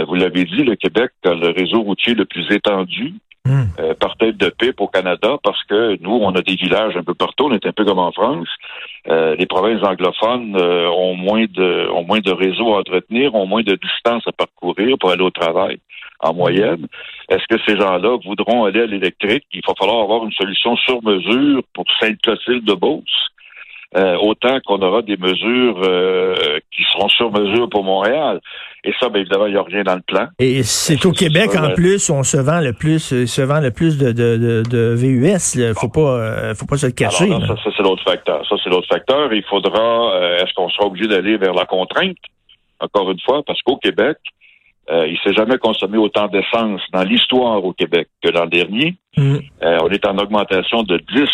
vous 0.07 0.15
l'avez 0.15 0.45
dit, 0.45 0.63
le 0.63 0.77
Québec 0.77 1.11
a 1.25 1.35
le 1.35 1.49
réseau 1.49 1.83
routier 1.83 2.15
le 2.15 2.27
plus 2.27 2.49
étendu. 2.53 3.15
Hmm. 3.47 3.67
Euh, 3.79 3.95
par 3.95 4.17
tête 4.17 4.37
de 4.37 4.49
pipe 4.49 4.81
au 4.81 4.89
Canada 4.89 5.37
parce 5.45 5.63
que 5.65 5.97
nous, 6.01 6.11
on 6.11 6.35
a 6.35 6.43
des 6.43 6.57
villages 6.57 6.97
un 6.97 7.05
peu 7.05 7.15
partout, 7.15 7.45
on 7.45 7.55
est 7.55 7.65
un 7.65 7.73
peu 7.73 7.85
comme 7.85 8.01
en 8.01 8.11
France. 8.11 8.49
Euh, 9.09 9.37
les 9.37 9.47
provinces 9.47 9.85
anglophones 9.85 10.57
euh, 10.57 10.89
ont 10.89 11.15
moins 11.15 11.45
de 11.45 11.89
ont 11.91 12.05
moins 12.05 12.19
de 12.19 12.33
réseaux 12.33 12.75
à 12.75 12.81
entretenir, 12.81 13.35
ont 13.37 13.47
moins 13.47 13.63
de 13.63 13.77
distance 13.77 14.25
à 14.27 14.33
parcourir 14.33 14.97
pour 14.99 15.11
aller 15.11 15.23
au 15.23 15.31
travail. 15.31 15.79
en 16.21 16.35
moyenne. 16.35 16.87
Est-ce 17.29 17.47
que 17.49 17.63
ces 17.67 17.77
gens-là 17.79 18.17
voudront 18.25 18.65
aller 18.65 18.81
à 18.81 18.87
l'électrique? 18.87 19.45
Il 19.53 19.61
va 19.67 19.75
falloir 19.79 20.03
avoir 20.03 20.25
une 20.25 20.33
solution 20.33 20.75
sur 20.77 21.03
mesure 21.03 21.63
pour 21.75 21.85
Sainte-Clotilde-de-Beauce. 22.01 23.31
Euh, 23.95 24.17
autant 24.17 24.59
qu'on 24.67 24.83
aura 24.83 25.01
des 25.03 25.17
mesures 25.17 25.81
euh, 25.85 26.35
qui 26.75 26.83
seront 26.93 27.09
sur 27.09 27.31
mesure 27.31 27.69
pour 27.71 27.85
Montréal. 27.85 28.41
Et 28.83 28.93
ça, 28.99 29.09
bien 29.09 29.21
évidemment, 29.21 29.47
il 29.47 29.53
n'y 29.53 29.59
a 29.59 29.63
rien 29.63 29.85
dans 29.85 29.95
le 29.95 30.03
plan. 30.03 30.27
Et 30.41 30.65
c'est 30.65 31.07
au 31.07 31.13
Québec, 31.13 31.51
en 31.57 31.73
plus, 31.73 32.11
où 32.11 32.15
on 32.15 32.25
se 32.25 32.37
vend 32.37 32.61
le 32.61 32.73
plus, 32.73 33.13
euh, 33.13 33.27
se 33.27 33.43
vend 33.43 33.61
le 33.61 33.71
plus 33.71 33.97
de, 33.97 34.11
de, 34.11 34.65
de, 34.69 34.95
VUS. 34.95 35.55
Il 35.55 35.73
faut 35.75 35.89
pas, 35.89 36.55
faut 36.55 36.67
pas 36.67 36.77
se 36.77 36.87
le 36.87 36.93
cacher. 36.93 37.29
ça, 37.29 37.71
c'est 37.77 37.83
l'autre 37.83 38.03
facteur. 38.03 38.45
Ça, 38.49 38.57
c'est 38.63 38.71
l'autre 38.71 38.89
facteur. 38.89 39.33
Il 39.33 39.45
faudra, 39.45 40.21
est-ce 40.41 40.53
qu'on 40.55 40.69
sera 40.69 40.87
obligé 40.87 41.07
d'aller 41.07 41.37
vers 41.37 41.55
la 41.55 41.65
contrainte? 41.65 42.19
Encore 42.81 43.11
une 43.11 43.21
fois, 43.21 43.43
parce 43.47 43.63
qu'au 43.63 43.77
Québec, 43.77 44.19
euh, 44.91 45.07
il 45.07 45.19
s'est 45.25 45.33
jamais 45.33 45.59
consommé 45.59 45.97
autant 45.97 46.27
d'essence 46.27 46.83
dans 46.93 47.03
l'histoire 47.03 47.65
au 47.65 47.73
Québec 47.73 48.09
que 48.23 48.31
l'an 48.31 48.47
dernier. 48.47 48.97
Mm. 49.17 49.39
on 49.63 49.89
est 49.89 50.07
en 50.07 50.19
augmentation 50.19 50.83
de 50.83 50.99
10 50.99 51.29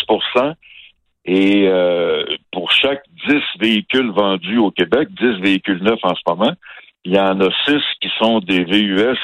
et 1.25 1.67
euh, 1.67 2.25
pour 2.51 2.71
chaque 2.71 3.03
10 3.27 3.35
véhicules 3.59 4.11
vendus 4.11 4.57
au 4.57 4.71
Québec, 4.71 5.09
10 5.19 5.41
véhicules 5.41 5.81
neufs 5.81 6.03
en 6.03 6.15
ce 6.15 6.21
moment, 6.27 6.53
il 7.05 7.13
y 7.13 7.19
en 7.19 7.39
a 7.39 7.49
6 7.65 7.81
qui 8.01 8.09
sont 8.17 8.39
des 8.39 8.63
VUS, 8.65 9.17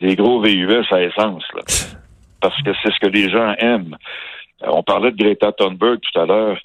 des 0.00 0.14
gros 0.16 0.40
VUS 0.40 0.84
à 0.90 1.02
essence. 1.02 1.44
Là. 1.54 1.62
Parce 2.40 2.60
que 2.62 2.70
c'est 2.82 2.92
ce 2.92 3.00
que 3.00 3.08
les 3.08 3.30
gens 3.30 3.54
aiment. 3.58 3.96
Euh, 4.62 4.68
on 4.72 4.82
parlait 4.82 5.10
de 5.10 5.16
Greta 5.16 5.52
Thunberg 5.52 5.98
tout 6.00 6.20
à 6.20 6.26
l'heure. 6.26 6.58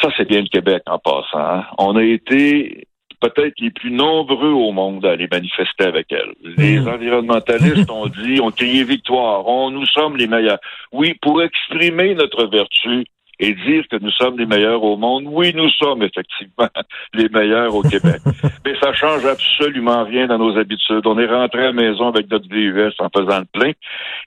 Ça, 0.00 0.08
c'est 0.16 0.28
bien 0.28 0.40
le 0.40 0.48
Québec 0.48 0.82
en 0.86 0.98
passant. 0.98 1.38
Hein. 1.38 1.64
On 1.78 1.96
a 1.96 2.02
été 2.02 2.86
peut-être 3.20 3.54
les 3.60 3.70
plus 3.70 3.90
nombreux 3.90 4.52
au 4.52 4.72
monde 4.72 5.04
à 5.04 5.10
aller 5.10 5.28
manifester 5.30 5.84
avec 5.84 6.06
elle. 6.10 6.32
Les 6.56 6.80
hmm. 6.80 6.88
environnementalistes 6.88 7.90
ont 7.90 8.06
dit, 8.06 8.40
ont 8.40 8.50
crié 8.50 8.82
victoire, 8.84 9.46
on, 9.46 9.70
nous 9.70 9.86
sommes 9.86 10.16
les 10.16 10.26
meilleurs. 10.26 10.58
Oui, 10.92 11.14
pour 11.20 11.42
exprimer 11.42 12.14
notre 12.14 12.46
vertu, 12.46 13.04
et 13.40 13.54
dire 13.54 13.84
que 13.90 13.96
nous 13.96 14.10
sommes 14.10 14.38
les 14.38 14.46
meilleurs 14.46 14.84
au 14.84 14.96
monde. 14.96 15.24
Oui, 15.26 15.52
nous 15.54 15.70
sommes 15.70 16.02
effectivement 16.02 16.68
les 17.14 17.28
meilleurs 17.30 17.74
au 17.74 17.82
Québec. 17.82 18.20
Mais 18.64 18.74
ça 18.80 18.92
change 18.92 19.24
absolument 19.24 20.04
rien 20.04 20.26
dans 20.26 20.38
nos 20.38 20.56
habitudes. 20.58 21.06
On 21.06 21.18
est 21.18 21.26
rentré 21.26 21.60
à 21.60 21.66
la 21.66 21.72
maison 21.72 22.08
avec 22.08 22.30
notre 22.30 22.48
VUS 22.48 22.92
en 22.98 23.08
faisant 23.08 23.40
le 23.40 23.46
plein. 23.46 23.72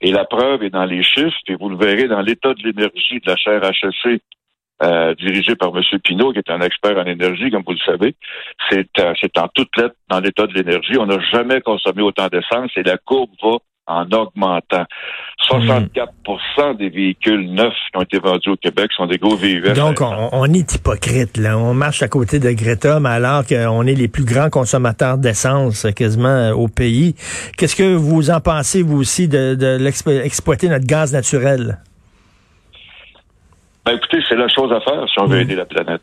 Et 0.02 0.12
la 0.12 0.26
preuve 0.26 0.64
est 0.64 0.72
dans 0.72 0.86
les 0.86 1.04
chiffres, 1.04 1.38
et 1.48 1.56
vous 1.56 1.70
le 1.70 1.78
verrez 1.78 2.08
dans 2.08 2.22
l'état 2.22 2.54
de 2.56 2.64
l'énergie 2.64 3.20
de 3.20 3.30
la 3.30 3.36
chaire 3.36 3.62
HSC 3.62 4.20
euh, 4.82 5.14
dirigée 5.16 5.56
par 5.56 5.70
M. 5.76 5.84
Pinault, 6.04 6.34
qui 6.34 6.40
est 6.40 6.50
un 6.50 6.62
expert 6.62 6.98
en 6.98 7.06
énergie, 7.06 7.52
comme 7.52 7.64
vous 7.66 7.74
le 7.74 7.86
savez. 7.86 8.16
C'est 8.70 8.90
euh, 9.00 9.14
en 9.38 9.48
toute 9.50 9.78
lettre 9.78 9.96
dans 10.10 10.20
l'état 10.20 10.48
de 10.48 10.54
l'énergie. 10.54 10.98
On 10.98 11.06
n'a 11.06 11.20
jamais 11.32 11.62
consommé 11.62 12.02
autant 12.02 12.28
d'essence 12.28 12.72
et 12.76 12.84
la 12.84 12.98
courbe 12.98 13.30
va 13.42 13.58
en 13.88 14.06
augmentant. 14.12 14.86
64% 15.50 16.78
des 16.78 16.90
véhicules 16.90 17.52
neufs 17.54 17.74
qui 17.92 17.98
ont 17.98 18.02
été 18.02 18.20
vendus 18.20 18.50
au 18.50 18.56
Québec 18.56 18.92
sont 18.96 19.08
des 19.08 19.18
gros 19.18 19.36
VUS. 19.36 19.74
Donc, 19.74 20.00
on, 20.02 20.46
est 20.54 20.76
hypocrite, 20.76 21.38
là. 21.38 21.58
On 21.58 21.74
marche 21.74 22.02
à 22.02 22.08
côté 22.08 22.40
de 22.40 22.52
Greta, 22.52 23.00
mais 23.00 23.10
alors 23.10 23.46
qu'on 23.46 23.86
est 23.86 23.96
les 23.96 24.08
plus 24.08 24.24
grands 24.24 24.50
consommateurs 24.50 25.18
d'essence 25.18 25.86
quasiment 25.96 26.28
euh, 26.28 26.54
au 26.54 26.68
pays. 26.68 27.16
Qu'est-ce 27.58 27.76
que 27.76 27.96
vous 27.96 28.30
en 28.30 28.40
pensez, 28.40 28.84
vous 28.84 28.98
aussi, 28.98 29.28
de, 29.28 29.78
l'exploiter 29.78 30.70
notre 30.70 30.88
gaz 30.88 31.14
naturel? 31.14 31.80
Ben, 33.86 33.98
écoutez, 33.98 34.20
c'est 34.30 34.36
la 34.36 34.48
chose 34.48 34.72
à 34.72 34.80
faire 34.80 35.06
si 35.10 35.20
on 35.20 35.26
veut 35.26 35.42
aider 35.42 35.56
la 35.56 35.66
planète. 35.66 36.02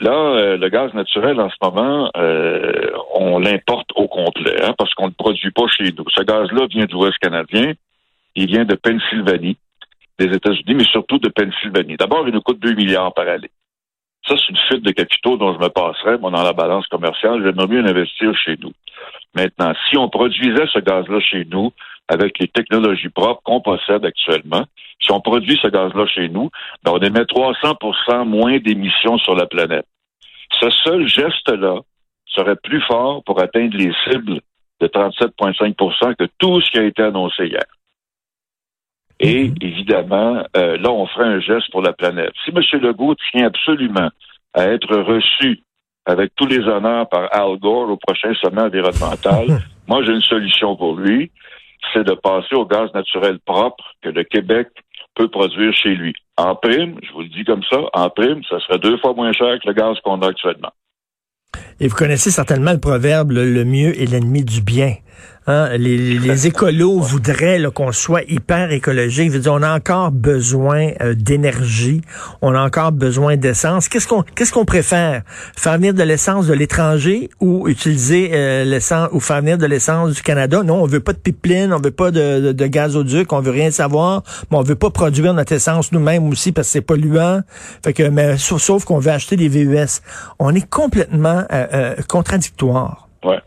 Là, 0.00 0.12
euh, 0.12 0.56
le 0.56 0.68
gaz 0.68 0.92
naturel, 0.94 1.40
en 1.40 1.48
ce 1.50 1.56
moment, 1.62 2.10
euh, 2.16 2.90
on 3.14 3.38
l'importe 3.38 3.90
au 3.94 4.08
complet, 4.08 4.62
hein, 4.62 4.74
parce 4.76 4.92
qu'on 4.94 5.04
ne 5.04 5.10
le 5.10 5.14
produit 5.14 5.50
pas 5.50 5.66
chez 5.68 5.92
nous. 5.96 6.04
Ce 6.10 6.22
gaz-là 6.22 6.66
vient 6.68 6.86
de 6.86 6.92
l'Ouest 6.92 7.18
canadien, 7.18 7.72
il 8.34 8.46
vient 8.46 8.64
de 8.64 8.74
Pennsylvanie, 8.74 9.56
des 10.18 10.26
États-Unis, 10.26 10.74
mais 10.74 10.84
surtout 10.84 11.18
de 11.18 11.28
Pennsylvanie. 11.28 11.96
D'abord, 11.96 12.26
il 12.26 12.34
nous 12.34 12.42
coûte 12.42 12.60
2 12.60 12.74
milliards 12.74 13.14
par 13.14 13.28
année. 13.28 13.50
Ça, 14.26 14.34
c'est 14.38 14.48
une 14.48 14.56
fuite 14.68 14.84
de 14.84 14.90
capitaux 14.90 15.36
dont 15.36 15.52
je 15.54 15.58
me 15.58 15.68
passerais, 15.68 16.18
moi, 16.18 16.30
dans 16.30 16.42
la 16.42 16.54
balance 16.54 16.86
commerciale. 16.86 17.42
J'aimerais 17.44 17.66
mieux 17.66 17.86
investir 17.86 18.34
chez 18.36 18.56
nous. 18.60 18.72
Maintenant, 19.34 19.74
si 19.88 19.98
on 19.98 20.08
produisait 20.08 20.66
ce 20.72 20.78
gaz-là 20.78 21.20
chez 21.20 21.44
nous, 21.44 21.72
avec 22.08 22.38
les 22.38 22.48
technologies 22.48 23.08
propres 23.08 23.42
qu'on 23.44 23.60
possède 23.60 24.04
actuellement, 24.04 24.64
si 25.00 25.10
on 25.12 25.20
produit 25.20 25.58
ce 25.60 25.68
gaz-là 25.68 26.06
chez 26.06 26.28
nous, 26.28 26.50
ben 26.82 26.92
on 26.92 26.98
émet 26.98 27.22
300% 27.22 28.26
moins 28.26 28.58
d'émissions 28.58 29.18
sur 29.18 29.34
la 29.34 29.46
planète. 29.46 29.86
Ce 30.60 30.70
seul 30.70 31.06
geste-là 31.06 31.80
serait 32.26 32.56
plus 32.56 32.80
fort 32.82 33.22
pour 33.24 33.40
atteindre 33.40 33.76
les 33.76 33.92
cibles 34.04 34.40
de 34.80 34.86
37,5% 34.86 36.14
que 36.16 36.28
tout 36.38 36.60
ce 36.60 36.70
qui 36.70 36.78
a 36.78 36.84
été 36.84 37.02
annoncé 37.02 37.46
hier. 37.46 37.64
Et 39.20 39.48
mhm. 39.48 39.54
évidemment, 39.60 40.44
euh, 40.56 40.76
là, 40.76 40.90
on 40.90 41.06
ferait 41.06 41.28
un 41.28 41.40
geste 41.40 41.70
pour 41.70 41.82
la 41.82 41.92
planète. 41.92 42.32
Si 42.44 42.50
M. 42.50 42.62
Legault 42.80 43.14
tient 43.30 43.46
absolument 43.46 44.10
à 44.52 44.64
être 44.64 44.96
reçu 44.96 45.62
avec 46.06 46.34
tous 46.34 46.46
les 46.46 46.60
honneurs 46.60 47.08
par 47.08 47.28
Al 47.32 47.56
Gore 47.58 47.90
au 47.90 47.96
prochain 47.96 48.34
sommet 48.34 48.62
environnemental, 48.62 49.46
moi, 49.88 50.02
j'ai 50.04 50.12
une 50.12 50.22
solution 50.22 50.76
pour 50.76 50.96
lui, 50.96 51.30
c'est 51.92 52.04
de 52.04 52.14
passer 52.14 52.54
au 52.54 52.66
gaz 52.66 52.90
naturel 52.94 53.38
propre 53.44 53.84
que 54.02 54.08
le 54.08 54.24
Québec 54.24 54.68
peut 55.14 55.28
produire 55.28 55.72
chez 55.72 55.94
lui. 55.94 56.14
En 56.36 56.56
prime, 56.56 56.98
je 57.02 57.12
vous 57.12 57.20
le 57.20 57.28
dis 57.28 57.44
comme 57.44 57.62
ça, 57.70 57.78
en 57.92 58.10
prime, 58.10 58.42
ça 58.48 58.58
serait 58.60 58.78
deux 58.78 58.98
fois 58.98 59.14
moins 59.14 59.32
cher 59.32 59.58
que 59.62 59.68
le 59.68 59.74
gaz 59.74 59.96
qu'on 60.02 60.20
a 60.22 60.28
actuellement. 60.28 60.72
Et 61.78 61.86
vous 61.86 61.94
connaissez 61.94 62.30
certainement 62.30 62.72
le 62.72 62.80
proverbe, 62.80 63.30
le 63.30 63.64
mieux 63.64 64.00
est 64.00 64.06
l'ennemi 64.06 64.44
du 64.44 64.60
bien. 64.60 64.94
Hein, 65.46 65.76
les, 65.76 66.18
les, 66.18 66.46
écolos 66.46 67.00
voudraient 67.00 67.60
qu'on 67.74 67.92
soit 67.92 68.22
hyper 68.28 68.72
écologique. 68.72 69.30
Dire, 69.30 69.52
on 69.52 69.62
a 69.62 69.76
encore 69.76 70.10
besoin 70.10 70.92
euh, 71.02 71.14
d'énergie, 71.14 72.00
on 72.40 72.54
a 72.54 72.62
encore 72.62 72.92
besoin 72.92 73.36
d'essence. 73.36 73.88
Qu'est-ce 73.90 74.08
qu'on 74.08 74.22
qu'est-ce 74.22 74.52
qu'on 74.54 74.64
préfère? 74.64 75.22
Faire 75.54 75.74
venir 75.74 75.92
de 75.92 76.02
l'essence 76.02 76.46
de 76.46 76.54
l'étranger 76.54 77.28
ou 77.40 77.68
utiliser 77.68 78.30
euh, 78.32 78.64
l'essence 78.64 79.10
ou 79.12 79.20
faire 79.20 79.40
venir 79.40 79.58
de 79.58 79.66
l'essence 79.66 80.14
du 80.14 80.22
Canada? 80.22 80.62
Non, 80.62 80.82
on 80.82 80.86
veut 80.86 81.00
pas 81.00 81.12
de 81.12 81.18
pipeline, 81.18 81.74
on 81.74 81.80
veut 81.80 81.90
pas 81.90 82.10
de, 82.10 82.52
de, 82.52 82.66
gazoduc, 82.66 83.30
on 83.30 83.40
veut 83.40 83.50
rien 83.50 83.70
savoir, 83.70 84.22
mais 84.50 84.56
on 84.56 84.62
veut 84.62 84.76
pas 84.76 84.90
produire 84.90 85.34
notre 85.34 85.52
essence 85.52 85.92
nous-mêmes 85.92 86.26
aussi 86.26 86.52
parce 86.52 86.68
que 86.68 86.72
c'est 86.72 86.80
polluant. 86.80 87.42
Fait 87.84 87.92
que 87.92 88.04
mais 88.04 88.38
sauf, 88.38 88.62
sauf 88.62 88.84
qu'on 88.86 88.98
veut 88.98 89.12
acheter 89.12 89.36
des 89.36 89.48
VUS. 89.48 90.00
On 90.38 90.54
est 90.54 90.66
complètement 90.70 91.44
euh, 91.52 91.96
contradictoire. 92.08 93.08
Ouais. 93.22 93.40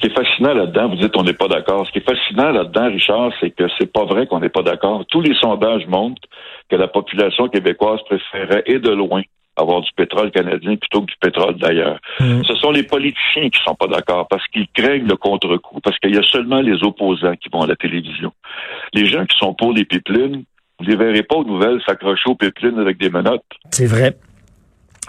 Ce 0.00 0.06
qui 0.06 0.12
est 0.12 0.16
fascinant 0.16 0.54
là-dedans, 0.54 0.88
vous 0.88 0.96
dites 0.96 1.14
on 1.14 1.24
n'est 1.24 1.34
pas 1.34 1.48
d'accord. 1.48 1.86
Ce 1.86 1.92
qui 1.92 1.98
est 1.98 2.08
fascinant 2.08 2.52
là-dedans, 2.52 2.88
Richard, 2.88 3.32
c'est 3.38 3.50
que 3.50 3.64
c'est 3.78 3.92
pas 3.92 4.06
vrai 4.06 4.26
qu'on 4.26 4.40
n'est 4.40 4.48
pas 4.48 4.62
d'accord. 4.62 5.04
Tous 5.10 5.20
les 5.20 5.34
sondages 5.34 5.86
montrent 5.88 6.22
que 6.70 6.76
la 6.76 6.88
population 6.88 7.48
québécoise 7.48 8.00
préférait 8.06 8.62
et 8.64 8.78
de 8.78 8.90
loin 8.90 9.20
avoir 9.56 9.82
du 9.82 9.90
pétrole 9.94 10.30
canadien 10.30 10.76
plutôt 10.76 11.02
que 11.02 11.06
du 11.06 11.16
pétrole 11.20 11.58
d'ailleurs. 11.58 11.98
Mmh. 12.18 12.44
Ce 12.44 12.54
sont 12.54 12.70
les 12.70 12.82
politiciens 12.82 13.50
qui 13.50 13.60
sont 13.62 13.74
pas 13.74 13.88
d'accord 13.88 14.26
parce 14.28 14.46
qu'ils 14.46 14.68
craignent 14.68 15.06
le 15.06 15.16
contre-coup, 15.16 15.80
parce 15.80 15.98
qu'il 15.98 16.14
y 16.14 16.18
a 16.18 16.22
seulement 16.22 16.62
les 16.62 16.82
opposants 16.82 17.36
qui 17.36 17.50
vont 17.50 17.60
à 17.60 17.66
la 17.66 17.76
télévision. 17.76 18.32
Les 18.94 19.04
gens 19.04 19.26
qui 19.26 19.36
sont 19.36 19.52
pour 19.52 19.74
les 19.74 19.84
pipelines, 19.84 20.44
vous 20.78 20.86
ne 20.86 20.90
les 20.92 20.96
verrez 20.96 21.22
pas 21.24 21.36
aux 21.36 21.44
nouvelles 21.44 21.82
s'accrocher 21.84 22.30
aux 22.30 22.36
pipelines 22.36 22.78
avec 22.78 22.96
des 22.98 23.10
menottes. 23.10 23.44
C'est 23.70 23.86
vrai. 23.86 24.16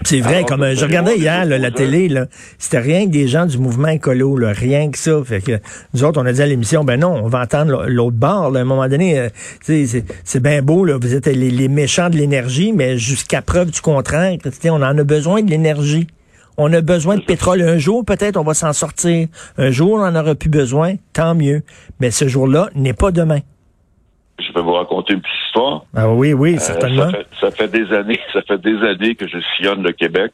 C'est 0.03 0.19
vrai, 0.19 0.43
comme 0.43 0.63
euh, 0.63 0.75
je 0.75 0.83
regardais 0.83 1.17
hier 1.17 1.45
la 1.45 1.71
télé, 1.71 2.09
là, 2.09 2.25
c'était 2.57 2.79
rien 2.79 3.05
que 3.05 3.11
des 3.11 3.27
gens 3.27 3.45
du 3.45 3.57
mouvement 3.57 3.89
écolo, 3.89 4.37
là, 4.37 4.51
rien 4.51 4.89
que 4.89 4.97
ça. 4.97 5.21
Fait 5.23 5.41
que 5.41 5.59
nous 5.93 6.03
autres, 6.03 6.19
on 6.21 6.25
a 6.25 6.33
dit 6.33 6.41
à 6.41 6.47
l'émission, 6.47 6.83
ben 6.83 6.99
non, 6.99 7.21
on 7.23 7.27
va 7.27 7.41
entendre 7.41 7.85
l'autre 7.87 8.17
bord. 8.17 8.55
à 8.55 8.59
un 8.59 8.63
moment 8.63 8.87
donné, 8.87 9.19
euh, 9.19 9.29
c'est 9.61 10.41
bien 10.41 10.61
beau, 10.61 10.85
là, 10.85 10.97
vous 10.99 11.13
êtes 11.13 11.27
les, 11.27 11.67
méchants 11.67 12.09
de 12.09 12.17
l'énergie, 12.17 12.73
mais 12.73 12.97
jusqu'à 12.97 13.41
preuve 13.41 13.71
du 13.71 13.81
contraire, 13.81 14.37
on 14.65 14.81
en 14.81 14.97
a 14.97 15.03
besoin 15.03 15.41
de 15.41 15.49
l'énergie. 15.49 16.07
On 16.57 16.71
a 16.73 16.81
besoin 16.81 17.15
de 17.15 17.21
pétrole. 17.21 17.61
Un 17.61 17.77
jour, 17.77 18.03
peut-être, 18.03 18.37
on 18.37 18.43
va 18.43 18.53
s'en 18.53 18.73
sortir. 18.73 19.27
Un 19.57 19.71
jour, 19.71 19.93
on 19.93 20.03
en 20.03 20.15
aura 20.15 20.35
plus 20.35 20.49
besoin, 20.49 20.95
tant 21.13 21.33
mieux. 21.33 21.63
Mais 21.99 22.11
ce 22.11 22.27
jour-là 22.27 22.69
n'est 22.75 22.93
pas 22.93 23.11
demain 23.11 23.39
je 24.41 24.53
vais 24.53 24.61
vous 24.61 24.73
raconter 24.73 25.13
une 25.13 25.21
petite 25.21 25.45
histoire. 25.47 25.83
Ah 25.95 26.09
oui, 26.09 26.33
oui, 26.33 26.55
euh, 26.55 26.59
certainement. 26.59 27.09
ça, 27.39 27.51
fait, 27.51 27.67
des 27.67 27.91
années, 27.93 28.19
ça 28.33 28.41
fait 28.41 28.59
des 28.59 28.77
années 28.85 29.15
que 29.15 29.27
je 29.27 29.37
sillonne 29.55 29.83
le 29.83 29.91
Québec 29.91 30.31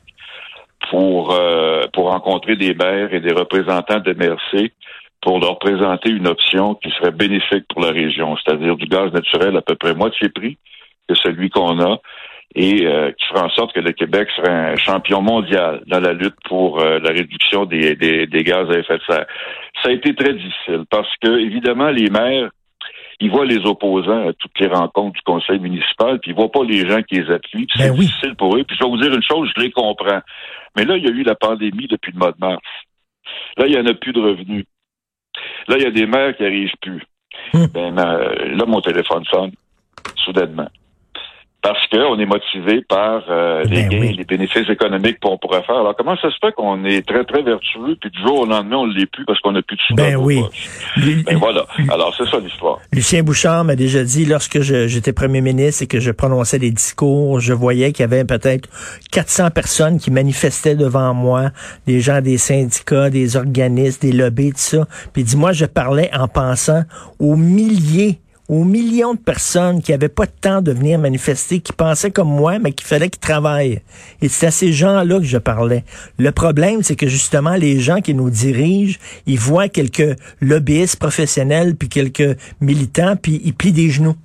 pour 0.90 1.34
euh, 1.34 1.84
pour 1.94 2.12
rencontrer 2.12 2.56
des 2.56 2.74
maires 2.74 3.14
et 3.14 3.20
des 3.20 3.34
représentants 3.34 4.00
de 4.00 4.14
MRC 4.14 4.72
pour 5.22 5.40
leur 5.40 5.60
présenter 5.60 6.10
une 6.12 6.28
option 6.28 6.76
qui 6.76 6.90
serait 6.92 7.12
bénéfique 7.12 7.66
pour 7.70 7.82
la 7.82 7.92
région, 7.92 8.38
c'est-à-dire 8.38 8.76
du 8.76 8.86
gaz 8.86 9.12
naturel 9.12 9.58
à 9.58 9.62
peu 9.62 9.76
près 9.76 9.94
moitié 9.94 10.30
prix 10.30 10.58
que 11.10 11.16
celui 11.16 11.50
qu'on 11.50 11.80
a 11.82 11.98
et 12.56 12.86
euh, 12.86 13.12
qui 13.12 13.26
ferait 13.28 13.42
en 13.42 13.50
sorte 13.50 13.74
que 13.74 13.80
le 13.80 13.92
Québec 13.92 14.30
serait 14.36 14.74
un 14.74 14.76
champion 14.78 15.22
mondial 15.22 15.82
dans 15.88 16.00
la 16.00 16.14
lutte 16.14 16.38
pour 16.46 16.80
la 16.80 17.10
réduction 17.10 17.66
des, 17.66 17.96
des, 17.96 18.28
des, 18.28 18.44
gaz 18.44 18.70
à 18.70 18.80
effet 18.80 18.98
de 18.98 19.04
serre. 19.10 19.26
Ça 19.84 19.90
a 19.90 19.92
été 19.92 20.16
très 20.16 20.34
difficile 20.34 20.86
parce 20.90 21.10
que, 21.22 21.40
évidemment, 21.40 21.90
les 21.90 22.10
maires 22.10 22.50
ils 23.20 23.32
voient 23.32 23.46
les 23.46 23.66
opposants 23.66 24.28
à 24.30 24.34
toutes 24.34 24.60
les 24.60 24.68
rencontres 24.68 25.14
du 25.14 25.22
conseil 25.22 25.60
municipal, 25.60 26.20
puis 26.20 26.32
ils 26.32 26.36
voient 26.36 26.52
pas 26.52 26.64
les 26.64 26.88
gens 26.88 27.02
qui 27.02 27.16
les 27.16 27.32
appuient. 27.32 27.68
C'est 27.76 27.90
ben 27.90 27.96
difficile 27.96 28.36
pour 28.36 28.56
eux. 28.56 28.64
Puis 28.64 28.78
je 28.78 28.84
vais 28.84 28.90
vous 28.90 28.98
dire 28.98 29.14
une 29.14 29.24
chose, 29.24 29.50
je 29.56 29.62
les 29.62 29.72
comprends. 29.72 30.22
Mais 30.76 30.86
là, 30.86 30.98
il 30.98 31.04
y 31.04 31.08
a 31.08 31.12
eu 31.12 31.24
la 31.24 31.36
pandémie 31.36 31.88
depuis 31.88 32.12
le 32.12 32.20
mois 32.20 32.32
de 32.32 32.38
mars. 32.40 32.62
Là, 33.58 33.66
il 33.66 33.74
n'y 33.74 33.80
en 33.80 33.86
a 33.86 33.94
plus 33.94 34.14
de 34.14 34.22
revenus. 34.22 34.66
Là, 35.68 35.78
il 35.78 35.84
y 35.84 35.88
a 35.88 35.92
des 35.92 36.06
maires 36.06 36.36
qui 36.36 36.44
n'arrivent 36.44 36.72
plus. 36.82 37.04
Ben, 37.74 37.96
là, 37.96 38.66
mon 38.66 38.82
téléphone 38.82 39.26
sonne, 39.26 39.52
soudainement 40.16 40.70
parce 41.68 41.88
qu'on 41.88 42.18
est 42.18 42.26
motivé 42.26 42.82
par 42.88 43.24
euh, 43.30 43.64
les 43.66 43.84
ben 43.84 43.90
gains, 43.90 44.12
les 44.18 44.24
bénéfices 44.24 44.70
économiques 44.70 45.20
qu'on 45.20 45.38
pourrait 45.38 45.64
faire. 45.64 45.76
Alors, 45.76 45.96
comment 45.98 46.16
ça 46.16 46.30
se 46.30 46.38
fait 46.40 46.54
qu'on 46.54 46.86
est 46.86 47.06
très, 47.06 47.26
très 47.26 47.42
vertueux, 47.42 47.98
puis 48.00 48.10
du 48.10 48.22
jour 48.22 48.40
au 48.42 48.46
lendemain, 48.46 48.78
on 48.78 48.88
ne 48.88 48.94
l'est 48.94 49.06
plus 49.06 49.26
parce 49.26 49.38
qu'on 49.42 49.52
n'a 49.52 49.62
plus 49.62 49.76
de 49.76 49.82
sous 49.82 49.96
Ben 49.96 50.16
oui. 50.16 50.42
Ben 50.96 51.38
voilà. 51.38 51.66
Alors, 51.90 52.16
c'est 52.18 52.26
ça 52.30 52.40
l'histoire. 52.40 52.80
Lucien 52.94 53.22
Bouchard 53.22 53.66
m'a 53.66 53.76
déjà 53.76 54.06
dit, 54.06 54.26
lorsque 54.26 54.62
j'étais 54.62 55.12
premier 55.12 55.42
ministre 55.42 55.84
et 55.84 55.88
que 55.88 56.00
je 56.00 56.12
prononçais 56.12 56.58
des 56.58 56.72
discours, 56.72 57.42
je 57.42 57.52
voyais 57.52 57.92
qu'il 57.92 58.04
y 58.04 58.06
avait 58.06 58.24
peut-être 58.24 58.70
400 59.12 59.50
personnes 59.52 60.00
qui 60.00 60.10
manifestaient 60.10 60.76
devant 60.76 61.14
moi, 61.14 61.50
des 61.86 62.00
gens 62.00 62.22
des 62.22 62.38
syndicats, 62.38 63.10
des 63.10 63.36
organismes, 63.36 64.10
des 64.10 64.14
lobbies, 64.14 64.52
tout 64.52 64.60
ça. 64.60 64.86
Puis 65.12 65.26
dis-moi, 65.26 65.52
je 65.52 65.66
parlais 65.66 66.10
en 66.18 66.30
pensant 66.30 66.84
aux 67.20 67.36
milliers 67.36 68.20
aux 68.50 68.63
millions 68.63 69.13
de 69.13 69.20
personnes 69.20 69.82
qui 69.82 69.92
n'avaient 69.92 70.10
pas 70.10 70.25
de 70.25 70.32
temps 70.42 70.62
de 70.62 70.72
venir 70.72 71.00
manifester, 71.00 71.60
qui 71.60 71.74
pensaient 71.74 72.12
comme 72.12 72.30
moi, 72.30 72.60
mais 72.60 72.72
qu'il 72.72 72.88
fallait 72.88 73.10
qu'ils 73.10 73.20
travaillent. 73.20 73.82
Et 74.22 74.30
c'est 74.30 74.48
à 74.48 74.51
ces 74.51 74.72
gens-là 74.72 75.20
que 75.20 75.25
je 75.25 75.38
parlais. 75.38 75.84
Le 76.18 76.32
problème, 76.32 76.82
c'est 76.82 76.96
que 76.96 77.08
justement, 77.08 77.56
les 77.56 77.80
gens 77.80 78.00
qui 78.00 78.13
nous 78.13 78.30
dirigent, 78.30 79.00
ils 79.25 79.39
voient 79.39 79.68
quelques 79.68 80.16
lobbyistes 80.42 81.00
professionnels, 81.00 81.75
puis 81.75 81.89
quelques 81.89 82.38
militants, 82.62 83.16
puis 83.22 83.42
ils 83.44 83.54
plient 83.54 83.74
des 83.74 83.89
genoux. 83.89 84.16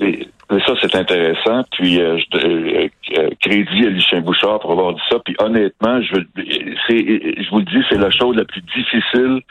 Et, 0.00 0.26
ça, 0.66 0.74
c'est 0.80 0.94
intéressant. 0.96 1.64
Puis, 1.72 2.00
euh, 2.00 2.18
je, 2.18 2.38
euh, 2.38 2.88
euh, 3.18 3.30
crédit 3.40 3.86
à 3.86 3.90
Lucien 3.90 4.20
Bouchard 4.20 4.58
pour 4.60 4.72
avoir 4.72 4.94
dit 4.94 5.00
ça. 5.08 5.18
Puis, 5.24 5.36
honnêtement, 5.38 6.02
je, 6.02 6.16
je 6.36 7.50
vous 7.50 7.58
le 7.58 7.64
dis, 7.64 7.84
c'est 7.88 7.98
la 7.98 8.10
chose 8.10 8.36
la 8.36 8.44
plus 8.44 8.62
difficile 8.62 9.42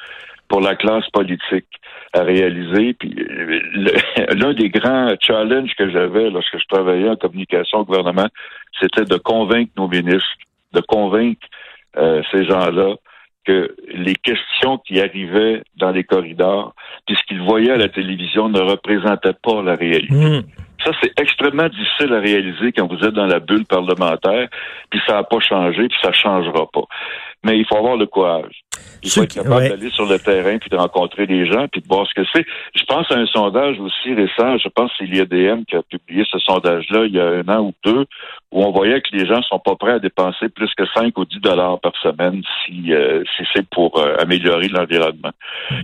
pour 0.50 0.62
la 0.62 0.76
classe 0.76 1.08
politique 1.12 1.68
à 2.14 2.24
réaliser. 2.24 2.94
Puis 2.96 3.16
l'un 4.36 4.54
des 4.54 4.70
grands 4.70 5.14
challenges 5.22 5.74
que 5.78 5.90
j'avais 5.90 6.30
lorsque 6.30 6.58
je 6.58 6.68
travaillais 6.68 7.10
en 7.10 7.16
communication 7.16 7.80
au 7.80 7.86
gouvernement, 7.86 8.28
c'était 8.82 9.06
de 9.06 9.18
convaincre 9.18 9.72
nos 9.78 9.88
ministres, 9.88 10.28
de 10.74 10.82
convaincre 10.82 11.48
euh, 11.98 12.22
ces 12.32 12.46
gens-là 12.46 12.96
que 13.46 13.76
les 13.94 14.16
questions 14.16 14.78
qui 14.80 15.00
arrivaient 15.00 15.64
dans 15.78 15.92
les 15.92 16.04
corridors, 16.04 16.74
puis 17.08 17.16
ce 17.16 17.24
qu'ils 17.24 17.42
voyaient 17.42 17.72
à 17.72 17.78
la 17.78 17.90
télévision 17.90 18.50
ne 18.50 18.60
représentaient 18.60 19.38
pas 19.42 19.64
la 19.64 19.76
réalité. 19.76 20.14
Mmh. 20.14 20.44
Ça, 20.86 20.92
c'est 21.02 21.20
extrêmement 21.20 21.68
difficile 21.68 22.14
à 22.14 22.20
réaliser 22.20 22.72
quand 22.72 22.88
vous 22.88 23.04
êtes 23.04 23.14
dans 23.14 23.26
la 23.26 23.40
bulle 23.40 23.66
parlementaire, 23.66 24.48
puis 24.90 25.02
ça 25.08 25.16
n'a 25.16 25.24
pas 25.24 25.40
changé, 25.40 25.88
puis 25.88 25.98
ça 26.02 26.12
changera 26.12 26.68
pas. 26.72 26.84
Mais 27.44 27.58
il 27.58 27.66
faut 27.66 27.78
avoir 27.78 27.96
le 27.96 28.06
courage. 28.06 28.64
Il 29.02 29.10
faut 29.10 29.24
être 29.24 29.34
capable 29.34 29.70
d'aller 29.70 29.90
sur 29.92 30.06
le 30.06 30.20
terrain 30.20 30.58
puis 30.58 30.70
de 30.70 30.76
rencontrer 30.76 31.26
des 31.26 31.46
gens 31.46 31.68
puis 31.72 31.82
de 31.82 31.88
voir 31.88 32.06
ce 32.08 32.14
que 32.14 32.28
c'est. 32.34 32.46
Je 32.76 32.84
pense 32.84 33.10
à 33.12 33.16
un 33.16 33.26
sondage 33.28 33.80
aussi 33.80 34.14
récent, 34.14 34.58
je 34.58 34.68
pense 34.70 34.92
que 34.92 34.98
c'est 35.00 35.06
l'IADM 35.06 35.64
qui 35.64 35.76
a 35.76 35.84
publié 35.84 36.26
ce 36.30 36.38
sondage-là 36.40 37.06
il 37.06 37.16
y 37.16 37.20
a 37.20 37.26
un 37.26 37.48
an 37.48 37.62
ou 37.62 37.74
deux, 37.84 38.06
où 38.52 38.64
on 38.64 38.72
voyait 38.72 39.02
que 39.02 39.16
les 39.16 39.26
gens 39.26 39.42
sont 39.44 39.60
pas 39.60 39.76
prêts 39.76 39.94
à 39.94 40.00
dépenser 40.00 40.50
plus 40.50 40.70
que 40.76 40.84
5 40.94 41.18
ou 41.18 41.26
10 41.26 41.40
dollars 41.40 41.80
par 41.80 41.94
semaine 42.02 42.42
si, 42.66 42.94
euh, 42.94 43.24
si 43.38 43.44
c'est 43.54 43.68
pour 43.70 43.98
euh, 44.00 44.16
améliorer 44.20 44.68
l'environnement. 44.68 45.32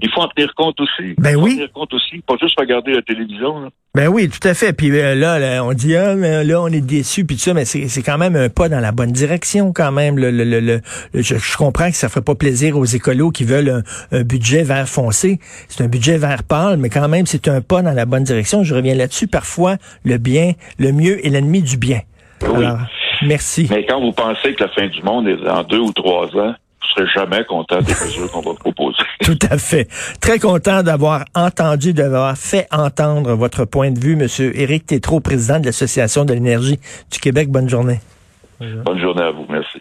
Il 0.01 0.09
faut 0.11 0.21
en 0.21 0.27
tenir 0.29 0.53
compte 0.55 0.79
aussi. 0.81 1.15
Ben 1.17 1.31
Il 1.31 1.33
faut 1.35 1.41
oui. 1.41 1.51
en 1.51 1.55
tenir 1.55 1.71
compte 1.71 1.93
aussi, 1.93 2.21
pas 2.25 2.35
juste 2.41 2.59
regarder 2.59 2.93
la 2.93 3.01
télévision. 3.01 3.61
Là. 3.61 3.69
Ben 3.93 4.09
oui, 4.09 4.29
tout 4.29 4.45
à 4.45 4.53
fait. 4.53 4.73
Puis 4.73 4.91
euh, 4.91 5.15
là, 5.15 5.63
on 5.63 5.71
dit 5.73 5.95
ah, 5.95 6.15
mais 6.15 6.43
là 6.43 6.61
on 6.61 6.67
est 6.67 6.85
déçu 6.85 7.25
puis 7.25 7.37
tout 7.37 7.43
ça, 7.43 7.53
mais 7.53 7.63
c'est 7.63 8.03
quand 8.03 8.17
même 8.17 8.35
un 8.35 8.49
pas 8.49 8.67
dans 8.67 8.81
la 8.81 8.91
bonne 8.91 9.11
direction 9.11 9.71
quand 9.71 9.91
même. 9.91 10.17
Le, 10.17 10.31
le, 10.31 10.59
le, 10.59 10.81
je, 11.13 11.35
je, 11.51 11.57
comprends 11.57 11.89
que 11.89 11.95
ça 11.95 12.09
ferait 12.09 12.21
pas 12.21 12.35
plaisir 12.35 12.77
aux 12.77 12.85
écolos 12.85 13.31
qui 13.31 13.43
veulent 13.43 13.83
un, 14.11 14.23
budget 14.23 14.63
vert 14.63 14.87
foncé. 14.87 15.39
C'est 15.67 15.83
un 15.83 15.87
budget 15.87 16.17
vert 16.17 16.43
pâle, 16.43 16.77
mais 16.77 16.89
quand 16.89 17.07
même 17.07 17.25
c'est 17.25 17.47
un 17.47 17.61
pas 17.61 17.81
dans 17.81 17.93
la 17.93 18.05
bonne 18.05 18.23
direction. 18.23 18.63
Je 18.63 18.75
reviens 18.75 18.95
là-dessus. 18.95 19.27
Parfois, 19.27 19.77
le 20.03 20.17
bien, 20.17 20.53
le 20.79 20.91
mieux 20.91 21.25
est 21.25 21.29
l'ennemi 21.29 21.61
du 21.61 21.77
bien. 21.77 22.01
Oui. 22.41 22.65
Alors, 22.65 22.79
merci. 23.23 23.67
Mais 23.69 23.85
quand 23.85 24.01
vous 24.01 24.11
pensez 24.11 24.53
que 24.53 24.63
la 24.63 24.69
fin 24.69 24.87
du 24.87 25.01
monde 25.03 25.27
est 25.27 25.37
dans 25.37 25.63
deux 25.63 25.79
ou 25.79 25.91
trois 25.93 26.27
ans, 26.37 26.55
serai 26.95 27.07
jamais 27.13 27.43
content 27.45 27.79
des 27.81 27.93
mesures 27.93 28.31
qu'on 28.31 28.41
va 28.41 28.53
proposer. 28.53 28.97
Tout 29.23 29.39
à 29.49 29.57
fait. 29.57 29.87
Très 30.21 30.39
content 30.39 30.83
d'avoir 30.83 31.25
entendu, 31.33 31.93
d'avoir 31.93 32.37
fait 32.37 32.67
entendre 32.71 33.33
votre 33.33 33.65
point 33.65 33.91
de 33.91 33.99
vue, 33.99 34.15
Monsieur 34.15 34.57
Éric 34.57 34.87
Tétrault, 34.87 35.19
président 35.19 35.59
de 35.59 35.65
l'Association 35.65 36.25
de 36.25 36.33
l'énergie 36.33 36.79
du 37.11 37.19
Québec. 37.19 37.49
Bonne 37.49 37.69
journée. 37.69 37.99
Bonne 38.59 38.99
journée 38.99 39.23
à 39.23 39.31
vous. 39.31 39.45
Merci. 39.49 39.74